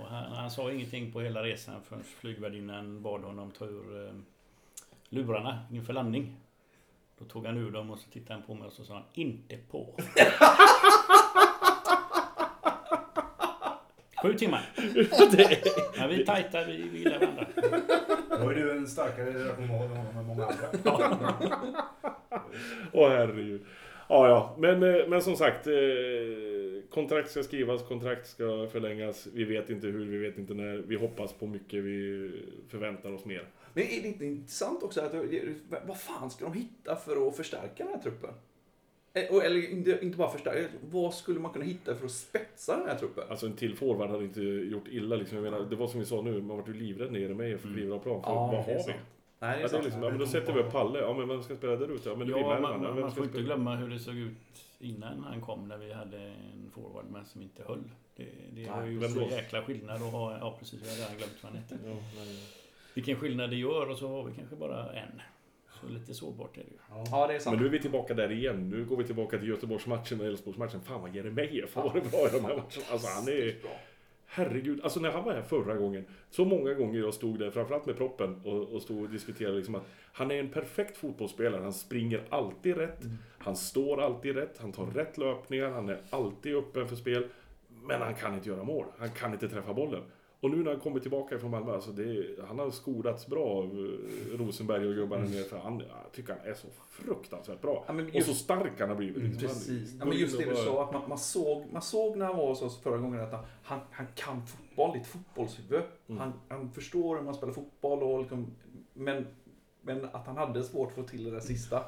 [0.00, 4.12] Och han, han sa ingenting på hela resan förrän flygvärdinnan bad honom ta ur eh,
[5.08, 6.36] lurarna inför landning.
[7.22, 9.02] Då tog han ur dem och så tittade han på mig och så sa han
[9.12, 9.96] inte på.
[14.22, 14.68] Sju timmar.
[15.98, 17.46] Ja, vi är tajta, vi, vi gillar varandra.
[18.40, 20.66] Då ju du en starkare relation med honom än många andra.
[22.92, 23.60] Åh herregud.
[24.08, 24.56] Ja, ja.
[24.58, 25.66] Men, eh, men som sagt.
[25.66, 25.72] eh,
[26.90, 29.28] Kontrakt ska skrivas, kontrakt ska förlängas.
[29.34, 30.76] Vi vet inte hur, vi vet inte när.
[30.76, 32.30] Vi hoppas på mycket, vi
[32.68, 33.44] förväntar oss mer.
[33.74, 35.12] Men är det inte intressant också att
[35.86, 38.30] vad fan ska de hitta för att förstärka den här truppen?
[39.14, 42.76] Eh, och- Eller inte, inte bara förstärka, vad skulle man kunna hitta för att spetsa
[42.76, 43.24] den här truppen?
[43.30, 45.36] Alltså en till forward hade inte gjort illa liksom.
[45.38, 47.66] Jag menar, det var som vi sa nu, man vart ju livrädd nere med för
[47.68, 47.78] Mm.
[47.80, 48.22] kliva av plan.
[48.22, 48.74] För Ja, vad har vi?
[48.74, 48.84] Nej,
[49.38, 50.98] det är Ja, det är liksom, ja, men då sätter vi upp Palle.
[50.98, 52.08] Ja, men vem ska spela där ute?
[52.08, 53.44] Ja, men det Ja, man, man, man får inte spela?
[53.46, 54.32] glömma hur det såg ut
[54.78, 57.82] innan han kom när vi hade en forward men som inte höll.
[58.16, 61.42] Det, det var ju så jäkla skillnad att ha, ja precis, jag hade redan glömt
[61.42, 61.74] vad han hette.
[62.94, 65.22] Vilken skillnad det gör och så har vi kanske bara en.
[65.80, 66.76] Så lite sårbart är det ju.
[66.90, 67.04] Ja.
[67.10, 67.54] Ja, det är sant.
[67.54, 68.70] Men nu är vi tillbaka där igen.
[68.70, 70.80] Nu går vi tillbaka till Göteborgsmatchen och Elfsborgsmatchen.
[70.80, 72.84] Fan vad Jeremejeff har varit bra i de här matcherna.
[72.90, 73.54] Alltså han är...
[74.26, 76.04] Herregud, alltså när han var här förra gången.
[76.30, 79.74] Så många gånger jag stod där, framförallt med proppen, och, och stod och diskuterade liksom
[79.74, 81.62] att han är en perfekt fotbollsspelare.
[81.62, 83.00] Han springer alltid rätt.
[83.38, 84.58] Han står alltid rätt.
[84.58, 85.70] Han tar rätt löpningar.
[85.70, 87.28] Han är alltid öppen för spel.
[87.82, 88.86] Men han kan inte göra mål.
[88.98, 90.02] Han kan inte träffa bollen.
[90.42, 93.44] Och nu när han kommer tillbaka från Malmö, alltså det är, han har skolats bra
[93.44, 95.42] av eh, Rosenberg och gubbarna nere.
[95.44, 97.84] För han, jag tycker han är så fruktansvärt bra.
[97.86, 99.22] Ja, men Och just, så stark han har blivit.
[99.22, 99.40] Liksom.
[99.48, 99.90] precis.
[99.90, 102.26] Han Ja, men just det går du sa, att man, man, såg, man såg när
[102.26, 105.82] han var hos oss förra gången att han, han, han kan fotboll, lite fotbollshuvud.
[106.08, 106.20] Mm.
[106.20, 108.46] Han, han förstår hur man spelar fotboll och liksom,
[108.94, 109.26] men,
[109.82, 111.84] men att han hade svårt att få till det där sista.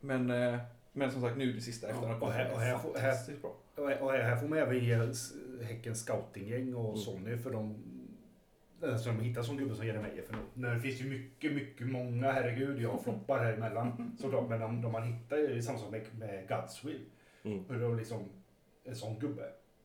[0.00, 0.58] Men, eh,
[0.92, 3.42] men som sagt, nu det sista efter Ja, och här- och här får- här- fantastiskt
[3.42, 3.54] bra.
[3.76, 4.94] Och och här får man även ge
[5.62, 6.96] Häckens scoutinggäng och Mm.
[6.96, 7.74] Sonny för de
[8.82, 10.26] Alltså de hittar som gubbe som Jeremejeff.
[10.26, 14.48] För när det finns ju mycket, mycket, många, herregud, jag floppar här emellan såklart.
[14.48, 17.00] Men de, de man hittar är samma sak med, med Godswill.
[17.42, 17.64] Mm.
[17.68, 18.24] Hur de liksom,
[18.84, 19.42] en sån gubbe.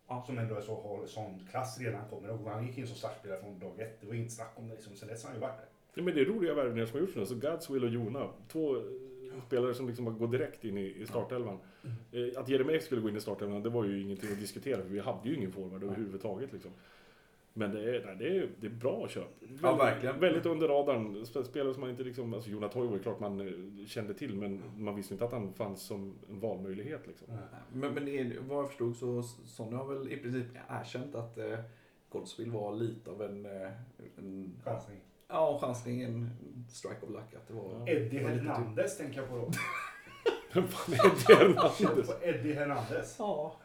[0.07, 0.23] Ja.
[0.27, 2.29] Som ändå är så, har sån klass redan kommer.
[2.29, 4.01] Och han gick in som startspelare från dag ett.
[4.01, 4.95] Det var inget snack om det liksom.
[4.95, 5.65] Sen dess har han ju varit där.
[5.93, 7.25] Ja, men det är roliga värvningar som har gjorts nu.
[7.25, 8.27] Så Godswill och Jona.
[8.47, 8.81] Två eh,
[9.47, 11.59] spelare som liksom går direkt in i, i startelvan.
[12.11, 14.81] Eh, Att Jeremejeff skulle gå in i startelvan, det var ju ingenting att diskutera.
[14.81, 16.53] För vi hade ju ingen forward överhuvudtaget.
[16.53, 16.71] Liksom.
[17.59, 19.23] Men det är, nej, det är, det är bra köp.
[19.41, 20.19] Väldigt, Ja, verkligen.
[20.19, 21.15] Väldigt under radarn.
[21.23, 22.33] Sp- Spelare som man inte liksom...
[22.33, 24.35] Alltså Jona Toivo är klart man eh, kände till.
[24.35, 27.07] Men man visste inte att han fanns som en valmöjlighet.
[27.07, 27.27] Liksom.
[27.73, 31.59] Men, men vad jag förstod så Sonny har väl i princip erkänt att eh,
[32.09, 33.71] Godswill var lite av en, eh,
[34.17, 34.97] en Chansning.
[35.27, 36.29] ja, en chansning, en
[36.69, 37.33] strike of luck.
[37.35, 37.89] Att det var.
[37.89, 39.51] Eddie var lite Hernandez tänker jag på då.
[40.53, 40.97] Vem fan är?
[41.27, 42.09] Känn Hernandez?
[42.21, 43.15] Eddie Hernandez.
[43.19, 43.55] Ja.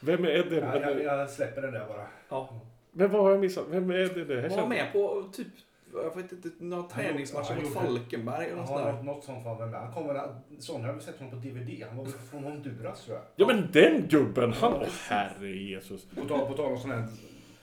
[0.00, 0.56] Vem är det?
[0.56, 2.06] Ja, jag, jag släpper den där bara.
[2.28, 2.60] ja.
[2.98, 3.64] Men vad har jag missat?
[3.70, 4.24] Vem är det?
[4.24, 5.46] det här Var med på typ,
[5.92, 9.02] jag vet inte, några träningsmatcher mot Falkenberg eller något Ja, sådär.
[9.02, 9.78] något, sånt fan vem är.
[9.78, 11.84] Han kommer, Sonny har väl sett honom på DVD.
[11.88, 13.24] Han var väl från Honduras tror jag.
[13.36, 14.52] Ja men den gubben!
[14.52, 14.72] Han...
[14.74, 16.04] Åh herre Jesus.
[16.04, 17.06] På tal, på tal om sån här...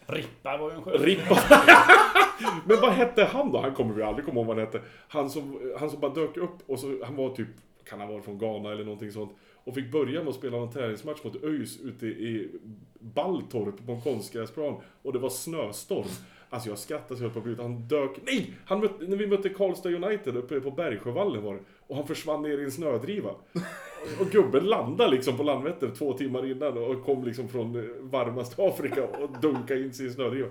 [0.07, 0.93] Rippa var ju en skön.
[0.97, 1.39] Rippa.
[2.65, 3.61] Men vad hette han då?
[3.61, 4.81] Han kommer vi aldrig komma ihåg vad han hette.
[5.07, 7.47] Han som, han som bara dök upp och så, han var typ,
[7.89, 9.31] kan han vara från Ghana eller någonting sånt.
[9.65, 12.51] Och fick börja med att spela någon träningsmatch mot ÖIS ute i
[12.99, 14.81] Balltorp på en konstgräsplan.
[15.01, 16.07] Och det var snöstorm.
[16.49, 17.59] Alltså jag skrattade så jag höll på att ut.
[17.59, 18.53] Han dök, nej!
[18.65, 21.59] Han mötte, när vi mötte Karlstad United uppe på Bergsjövallen var det.
[21.87, 23.29] Och han försvann ner i en snödriva.
[24.19, 28.63] Och gubben landade liksom på Landvetter två timmar innan och kom liksom från eh, varmaste
[28.63, 30.47] Afrika och dunkade in sig i snödriva.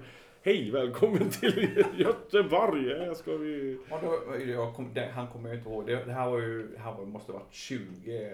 [0.46, 2.98] Hej, välkommen till Göteborg!
[2.98, 3.78] Här ska vi...
[3.90, 5.87] Ja, då, jag kom, det, han kommer jag inte ihåg.
[5.87, 8.30] Det, det här var ju, det här var, måste ha varit 20,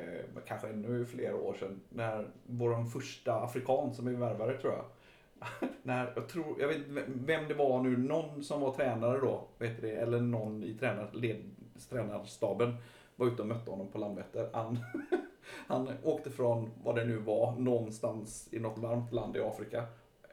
[0.47, 1.81] kanske ännu fler år sedan.
[1.89, 4.85] När vår första afrikan som vi värvade tror jag.
[5.83, 9.81] när, jag, tror, jag vet vem det var nu, någon som var tränare då, vet
[9.81, 11.37] det, eller någon i tränar, led,
[11.91, 12.77] tränarstaben
[13.17, 14.49] var ute och mötte honom på Landvetter.
[14.53, 14.79] Han,
[15.67, 19.85] han åkte från, vad det nu var, någonstans i något varmt land i Afrika.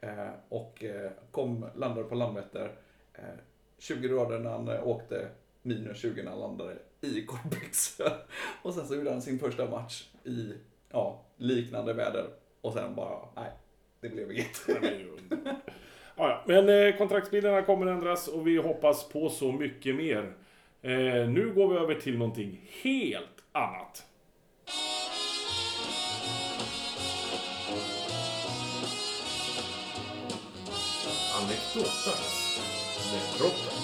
[0.01, 2.71] Eh, och eh, kom, landade på Landvetter.
[3.13, 3.23] Eh,
[3.77, 5.27] 20 grader när han eh, åkte,
[5.61, 8.11] minus 20 när han landade i kortbyxor.
[8.61, 10.53] Och sen så gjorde han sin första match i,
[10.91, 12.25] ja, liknande väder.
[12.61, 13.51] Och sen bara, nej,
[14.01, 14.67] det blev inget.
[16.19, 20.33] Ja, Men eh, kontraktsbilderna kommer ändras och vi hoppas på så mycket mer.
[20.81, 24.06] Eh, nu går vi över till någonting helt annat.
[31.47, 32.57] Anekdotas
[33.13, 33.77] med droppen.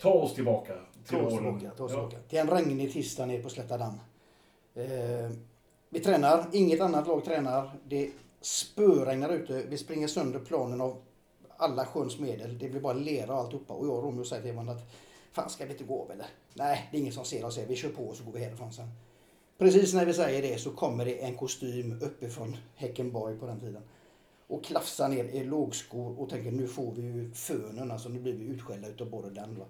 [0.00, 0.72] Ta oss tillbaka
[1.06, 2.08] till Ta oss tillbaka, ta oss Ja.
[2.08, 2.28] tillbaka.
[2.28, 4.00] Till en regnig tisdag nere på Slätta damm.
[4.74, 5.30] Eh,
[5.88, 7.70] vi tränar, inget annat lag tränar.
[7.88, 9.62] Det spöregnar ute.
[9.68, 10.96] Vi springer sönder planen av
[11.56, 12.58] alla sjöns medel.
[12.58, 13.74] Det blir bara lera och alltihopa.
[13.74, 14.90] Och jag och Romeo säger till varandra att
[15.32, 16.26] Fan ska vi inte gå av eller?
[16.54, 17.58] Nej, det är ingen som ser oss.
[17.68, 18.88] Vi kör på och så går vi härifrån sen.
[19.58, 23.82] Precis när vi säger det så kommer det en kostym uppifrån Häckenborg på den tiden.
[24.48, 27.90] Och klafsar ner i lågskor och tänker nu får vi ju fönen.
[27.90, 29.58] Alltså nu blir vi utskällda utav både den.
[29.58, 29.64] Va?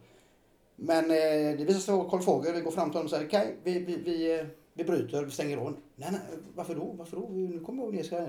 [0.77, 2.53] Men eh, det visar sig vara Karl Fager.
[2.53, 5.31] Vi går fram till honom och säger okej, vi, vi, vi, eh, vi bryter, vi
[5.31, 5.77] stänger av.
[5.97, 6.21] Nej, nej,
[6.55, 6.95] varför då?
[6.99, 7.29] Varför då?
[7.29, 8.25] Nu kommer jag ner ska jag.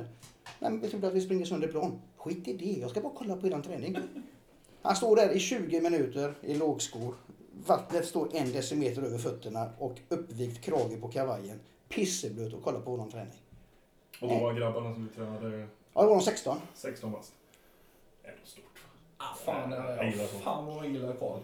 [0.60, 2.02] Nej, men vi trodde att vi springer sönder plan.
[2.18, 3.98] Skit i det, jag ska bara kolla på eran träning.
[4.82, 7.16] Han står där i 20 minuter i lågskor.
[7.66, 11.60] Vattnet står en decimeter över fötterna och uppvikt krage på kavajen.
[11.90, 13.42] Pisseblöt och kollar på våran träning.
[14.22, 16.58] Och då var grabbarna som vi tränade Ja, det var de 16.
[16.74, 17.34] 16 bast.
[18.24, 18.64] Ändå stort.
[19.18, 20.44] Ah, fan, Jag gillar sånt.
[20.44, 21.40] fan vad jag gillar Karl.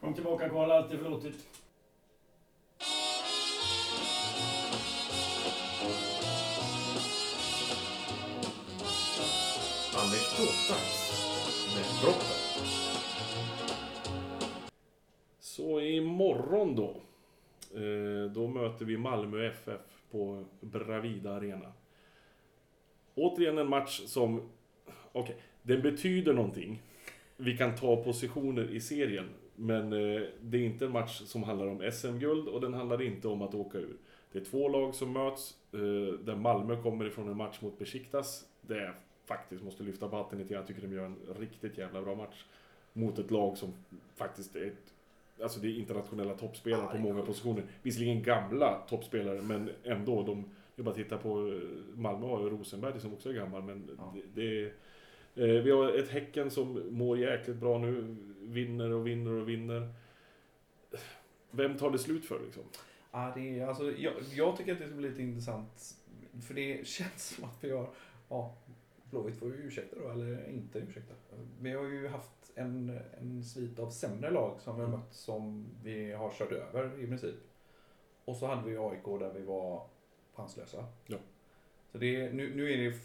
[0.00, 0.70] Kom tillbaka Karl.
[9.94, 11.10] Anekdotas
[11.74, 12.36] med droppen.
[15.40, 16.90] Så imorgon då.
[17.80, 21.72] Eh, då möter vi Malmö FF på Bravida Arena.
[23.20, 24.42] Återigen en match som...
[25.12, 26.82] Okej, den betyder någonting.
[27.36, 29.28] Vi kan ta positioner i serien.
[29.56, 33.28] Men eh, det är inte en match som handlar om SM-guld och den handlar inte
[33.28, 33.96] om att åka ur.
[34.32, 35.78] Det är två lag som möts, eh,
[36.24, 38.44] där Malmö kommer ifrån en match mot Besiktas.
[38.62, 40.54] Det är faktiskt måste lyfta på hatten lite.
[40.54, 42.44] Jag tycker de gör en riktigt jävla bra match.
[42.92, 43.72] Mot ett lag som
[44.16, 44.94] faktiskt är ett,
[45.42, 47.64] Alltså det är internationella toppspelare på många positioner.
[47.82, 50.22] Visserligen gamla toppspelare, men ändå.
[50.22, 50.44] De,
[50.80, 54.14] jag bara titta på eh, Malmö har ju Rosenberg som också är gammal, men Ja.
[54.34, 54.66] det, det är...
[55.34, 58.16] Eh, vi har ett Häcken som mår jäkligt bra nu.
[58.40, 59.92] Vinner och vinner och vinner.
[61.50, 62.62] Vem tar det slut för liksom?
[63.12, 65.96] Ja, det är, alltså, jag, jag tycker att det ska bli lite intressant.
[66.46, 67.90] För det känns som att vi har...
[68.28, 68.54] Ja,
[69.10, 71.14] Blåvitt får ju ursäkta då, eller inte ursäkta.
[71.60, 75.00] Vi har ju haft en, en svit av sämre lag som vi har Mm.
[75.00, 77.34] mött som vi har kört över i princip.
[78.24, 79.86] Och så hade vi AIK där vi var
[80.32, 80.84] chanslösa.
[81.06, 81.18] Ja.
[81.92, 82.96] Så det, nu, nu är det,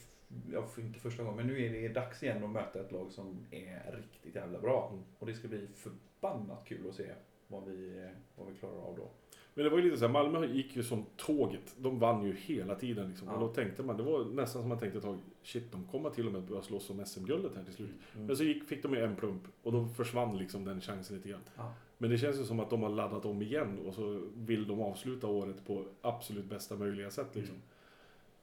[0.54, 3.46] ja, inte första gången, men nu är det dags igen att möta ett lag som
[3.52, 4.90] är riktigt jävla bra.
[4.92, 5.04] Mm.
[5.20, 7.12] Och det ska bli förbannat kul att se
[7.48, 9.10] vad vi, vad vi klarar av då.
[9.54, 11.76] Men det var ju lite så här, Malmö gick ju som tåget.
[11.78, 13.28] De vann ju hela tiden liksom.
[13.28, 13.34] Ja.
[13.34, 16.10] Och då tänkte man, det var nästan som man tänkte ett tag, shit de kommer
[16.10, 17.90] till och med börja slåss om SM-guldet här till slut.
[18.14, 18.28] Mm.
[18.28, 21.30] Men så gick, fick de ju en plump och då försvann liksom den chansen lite
[21.30, 21.42] grann.
[21.56, 21.74] Ja.
[21.98, 24.82] Men det känns ju som att de har laddat om igen och så vill de
[24.82, 27.56] avsluta året på absolut bästa möjliga sätt liksom.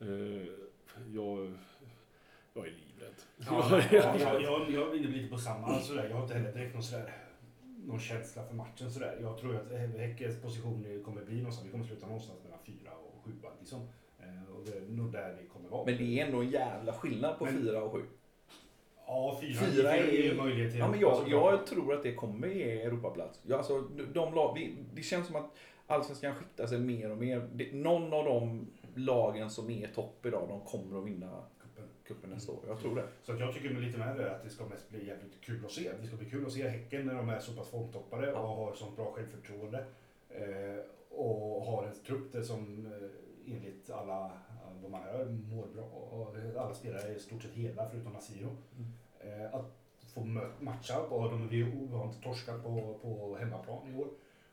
[0.01, 0.09] Eh,
[1.15, 1.53] jag,
[2.55, 3.15] jag är livrädd.
[3.37, 6.09] Ja, ja, jag, jag, jag är inne lite på samma sådär.
[6.09, 7.13] Jag har inte heller direkt någon, sådär,
[7.87, 9.19] någon känsla för matchen sådär.
[9.21, 11.67] Jag tror att Häckens position kommer bli någonstans.
[11.67, 13.81] Vi kommer sluta någonstans mellan fyra och sjua liksom.
[14.21, 15.85] Eh, Och det är nog där vi kommer vara.
[15.87, 18.03] Men det är ändå en jävla skillnad på Men- fyra och sju.
[19.07, 22.83] Ja, fyra, Fyra är ju möjlighet Ja, men jag, jag tror att det kommer ge
[22.83, 23.41] Europaplats.
[23.47, 23.81] Ja, alltså,
[24.15, 25.51] de, lag, vi, det känns som att
[25.87, 27.49] Allsvenskan skiktar sig mer och mer.
[27.53, 31.43] Det, någon av de lagen som är topp idag, de kommer att vinna
[32.07, 32.31] Cupen.
[32.31, 32.59] nästa år.
[32.67, 33.05] Jag tror det.
[33.23, 35.91] Så jag tycker lite med det att det ska mest bli jävligt kul att se.
[36.01, 38.39] Det ska bli kul att se Häcken när de är så pass formtoppade Ja.
[38.39, 39.85] och har sånt bra självförtroende.
[40.29, 43.09] Eh, och har en trupp där som eh,
[43.47, 45.85] enligt alla eh, vad man hör mår bra.
[45.85, 48.57] Och alla spelare är i stort sett hela förutom Asiro.
[49.21, 49.79] Eh, att
[50.15, 50.21] få
[50.61, 54.09] matcha och de, vi har inte torskat på, på hemmaplan i år.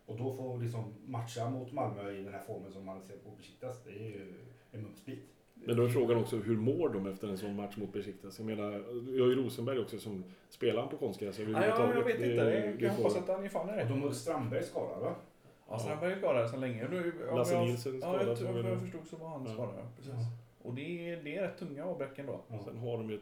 [0.06, 3.30] Och då få liksom matcha mot Malmö i den här formen som man ser på
[3.38, 4.34] Besiktas, det är ju
[4.72, 5.20] en mumsbit.
[5.54, 8.40] Men då är frågan också, hur mår de efter en sån match mot Besiktas?
[8.40, 8.72] Jag menar,
[9.12, 12.28] vi har ju Rosenberg också som spelar på konstgräs Ja, ja, jag vet inte.
[12.44, 13.90] Det- Jag hoppas att han är fan är Och rätt.
[13.90, 15.16] de har Strandberg skadad va?
[15.70, 16.88] Ja, Strandberg är skadad sedan länge.
[16.90, 19.54] Nu, om Lasse jag- Nilsson Ja, jag, tror, så jag förstod så var han Ja.
[19.54, 19.74] skadad.
[19.78, 20.14] ja, Precis.
[20.62, 22.42] Och det är, det är rätt tunga avbräck ändå.
[22.48, 22.60] Ja.
[22.66, 23.22] Sen har de ju ett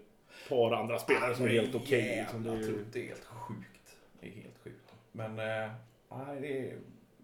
[0.50, 2.18] par andra spelare som är helt okej.
[2.22, 2.44] liksom.
[2.44, 3.98] Det är ju- det är helt sjukt.
[4.20, 4.94] Det är helt sjukt.
[5.12, 5.72] Men, eh,
[6.10, 6.78] nej, det, är,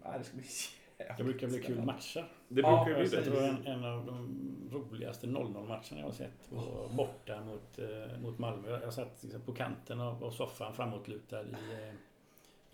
[0.04, 0.44] nej, det ska bli
[0.98, 2.24] jävligt Det brukar bli kul matcher.
[2.48, 3.30] Det Ja, brukar ju bli Jag det.
[3.30, 4.28] tror en, en av de
[4.72, 8.80] roligaste 0-0-matcherna jag har sett var borta mot, eh, mot Malmö.
[8.82, 11.94] Jag satt liksom på kanten av, av soffan framåtlutad i, eh,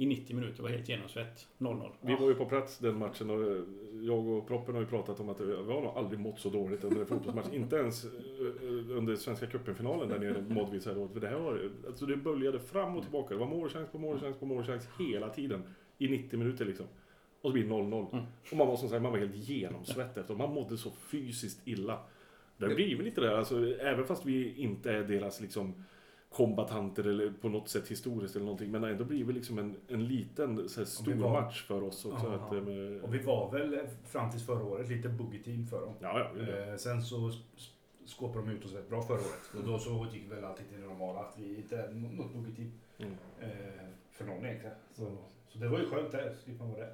[0.01, 1.48] i 90 minuter var helt genomsvett.
[1.59, 1.90] 0-0.
[2.01, 3.62] Vi var ju på plats den matchen och eh,
[4.01, 6.84] jag och Proppen har ju pratat om att vi har nog aldrig mått så dåligt
[6.84, 7.46] under en fotbollsmatch.
[7.53, 8.11] Inte ens eh,
[8.96, 11.12] under Svenska cupen-finalen där nere mådde vi så här dåligt.
[11.12, 13.34] För det här var, alltså det böljade fram och tillbaka.
[13.34, 15.62] Det var målchans på målchans på målchans hela tiden.
[15.98, 16.86] I 90 minuter liksom.
[17.40, 18.12] Och så blir det 0-0.
[18.12, 18.24] Mm.
[18.51, 20.34] Och man var som sagt, man var helt genomsvett efter.
[20.34, 21.98] Man mådde så fysiskt illa.
[22.57, 25.74] Det blir väl lite det, alltså, även fast vi inte är deras liksom
[26.31, 28.70] kombatanter eller på något sätt historiskt eller någonting.
[28.70, 32.05] Men ändå blir det liksom en, en liten så här, stor var- match för oss
[32.05, 32.26] också.
[32.26, 32.57] Ja, att, ja.
[32.57, 35.95] eh, med, Och vi var väl eh, fram tills förra året lite buggy-team för dem.
[36.01, 36.70] ja, ja, det det.
[36.70, 37.31] Eh, sen så
[38.07, 39.55] skåpade de ut oss rätt bra förra året.
[39.59, 42.33] Och då så gick väl allting till det normala att vi inte är nå- något
[42.35, 42.70] buggy-team.
[42.99, 43.14] Mm.
[44.12, 44.74] För någon egentligen.
[44.93, 45.16] Så,
[45.49, 46.93] så det var ju skönt det, slipper man vara det.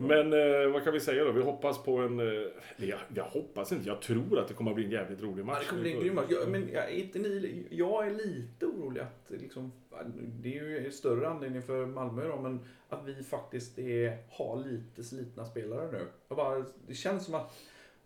[0.00, 1.32] Men eh, vad kan vi säga då?
[1.32, 2.20] Vi hoppas på en...
[2.20, 3.88] Eh, jag, jag hoppas inte.
[3.88, 5.58] Jag tror att det kommer att bli en jävligt rolig Ja, match.
[5.60, 6.24] det kommer bli en grym match.
[6.28, 9.72] Jag, men jag, är inte ni, jag är lite orolig att liksom,
[10.14, 14.64] det är ju en större anledning för Malmö då, men att vi faktiskt är, har
[14.64, 16.06] lite slitna spelare nu.
[16.28, 17.56] Jag bara, det känns som att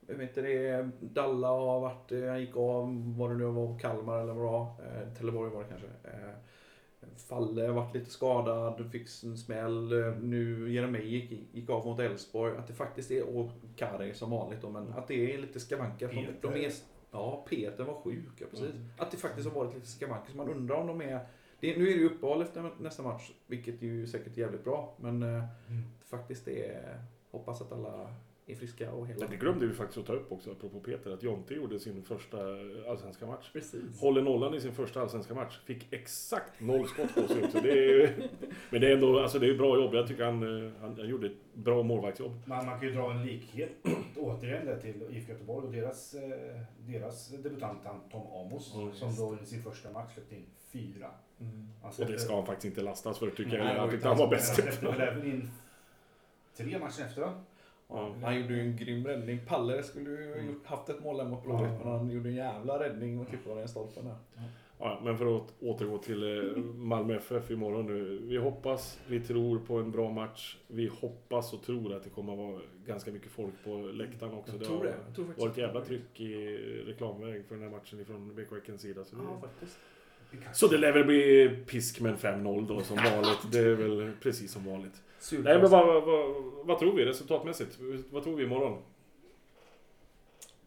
[0.06, 3.44] jag vet inte, det är, Dalla har varit, eh, han gick av, vad det nu
[3.44, 4.66] var, Kalmar eller vad det var.
[5.02, 5.86] Eh, Trelleborg var det kanske.
[6.04, 6.34] Eh,
[7.16, 9.88] Falle har varit lite skadad, fick en smäll.
[10.20, 12.56] Nu Jeremejeff gick, gick av mot Elfsborg.
[12.56, 16.08] Att det faktiskt är, och Kari som vanligt då, men att det är lite skavanker.
[16.08, 16.66] De, de Peter.
[16.66, 16.72] är,
[17.10, 18.70] ja, Peter var sjuk, ja, precis.
[18.70, 18.88] Mm.
[18.98, 20.30] Att det faktiskt har varit lite skavanker.
[20.30, 21.26] Så man undrar om de är...
[21.60, 24.94] Det, nu är det ju uppehåll efter nästa match, vilket är ju säkert jävligt bra.
[25.00, 25.44] Men eh,
[26.04, 27.04] faktiskt det är...
[27.30, 28.14] Hoppas att alla
[28.46, 29.20] är friska och hela.
[29.20, 32.02] Men det glömde vi faktiskt att ta upp också, apropå Peter, att Jonte gjorde sin
[32.02, 32.38] första
[32.88, 33.50] allsvenska match.
[33.52, 34.00] Precis.
[34.00, 35.60] Håller nollan i sin första allsvenska match.
[35.64, 37.60] Fick exakt noll skott på sig också.
[37.60, 38.28] Det är,
[38.70, 39.94] men det är ändå alltså det är bra jobb.
[39.94, 42.32] Jag tycker han, eh, han, han gjorde ett bra målvaktsjobb.
[42.44, 43.70] Man, man kan ju dra en likhet
[44.16, 49.16] återigen där till IFK Göteborg och deras, eh, deras debutant han Tom Amos Mm, som
[49.16, 51.10] då i sin första match släppte in fyra.
[51.40, 51.68] Mm.
[51.82, 53.66] Han Och det ska han faktiskt inte lastas för, tycker Nej, jag.
[53.66, 54.48] det Jag tyckte inte han var bäst.
[54.48, 55.50] Han släppte väl även in
[56.56, 57.32] tre matcher efter?
[57.92, 58.14] Ja.
[58.22, 59.40] Han gjorde ju en grym räddning.
[59.46, 60.46] Palle skulle ju Mm.
[60.46, 63.58] gjort- haft ett mål där mot Blåvitt, men han gjorde en jävla räddning och tippade
[63.58, 64.14] den stolpen där.
[64.78, 68.18] Ja, men för att återgå till eh, Malmö FF imorgon nu.
[68.22, 70.56] Vi hoppas, vi tror på en bra match.
[70.66, 74.52] Vi hoppas och tror att det kommer att vara ganska mycket folk på läktaren också.
[74.52, 74.94] Jag Det tror har det.
[75.06, 78.80] Jag tror faktiskt varit jävla tryck i reklamväg för den här matchen ifrån BK Häckens
[78.82, 79.04] sida.
[79.04, 79.78] Så det, Ja, faktiskt.
[80.52, 83.52] så det lär väl bli pisk med en 5-0 då som vanligt.
[83.52, 85.02] Det är väl precis som vanligt.
[85.22, 85.44] Surt.
[85.44, 87.78] Nej men vad, vad, vad tror vi resultatmässigt?
[88.10, 88.82] Vad tror vi imorgon?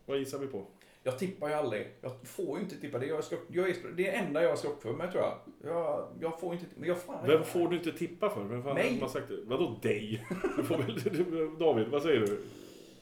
[0.06, 0.66] Vad gissar vi på?
[1.03, 1.88] Jag tippar ju aldrig.
[2.01, 2.99] Jag får ju inte tippa.
[2.99, 5.24] Det är, jag ska, jag är, det är enda jag ska upp för mig tror
[5.24, 5.38] jag.
[5.64, 8.43] Jag, jag får inte Men jag fan Vem får du inte tippa för?
[8.43, 9.38] Vem fan har sagt det?
[9.45, 10.26] Vadå dig?
[10.58, 12.43] Du får väl, du, David, vad säger du?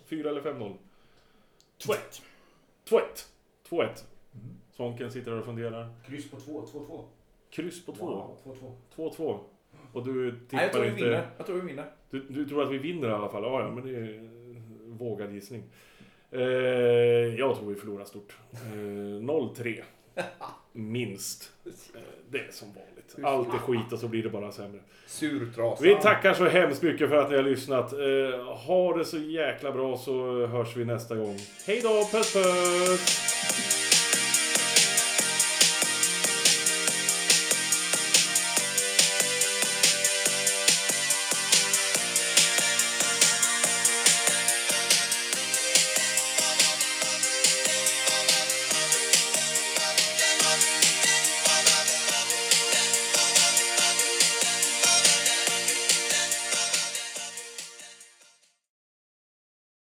[0.05, 0.73] 4 eller 5-0?
[1.79, 1.95] 2-1.
[2.89, 3.01] 2-1.
[3.69, 3.79] 2-1.
[3.79, 3.95] Mm.
[4.71, 5.93] Svånken sitter där och funderar.
[6.05, 7.03] Kryss på två, 2-2.
[7.49, 8.05] Kryss på 2.
[8.05, 8.37] Wow,
[8.95, 9.15] 2-2.
[9.17, 9.39] 2-2.
[9.93, 11.03] Och du Nej, jag tippar tror vi inte...
[11.03, 11.27] vinner.
[11.37, 11.85] Jag tror vi vinner.
[12.09, 13.43] Du, du tror att vi vinner i alla fall?
[13.43, 14.29] Ja, ja, men det är
[14.87, 15.63] vågad gissning.
[16.31, 16.41] Eh,
[17.39, 18.37] jag tror vi förlorar stort.
[18.51, 19.81] Eh, 0-3.
[20.71, 21.51] Minst.
[21.65, 21.71] Eh,
[22.29, 23.15] det är som vanligt.
[23.23, 24.79] Allt är skit och så blir det bara sämre.
[25.07, 25.83] Surtrasa.
[25.83, 27.93] Vi tackar så hemskt mycket för att ni har lyssnat.
[27.93, 31.37] Eh, ha det så jäkla bra så hörs vi nästa gång.
[31.67, 33.72] Hej då, puss puss!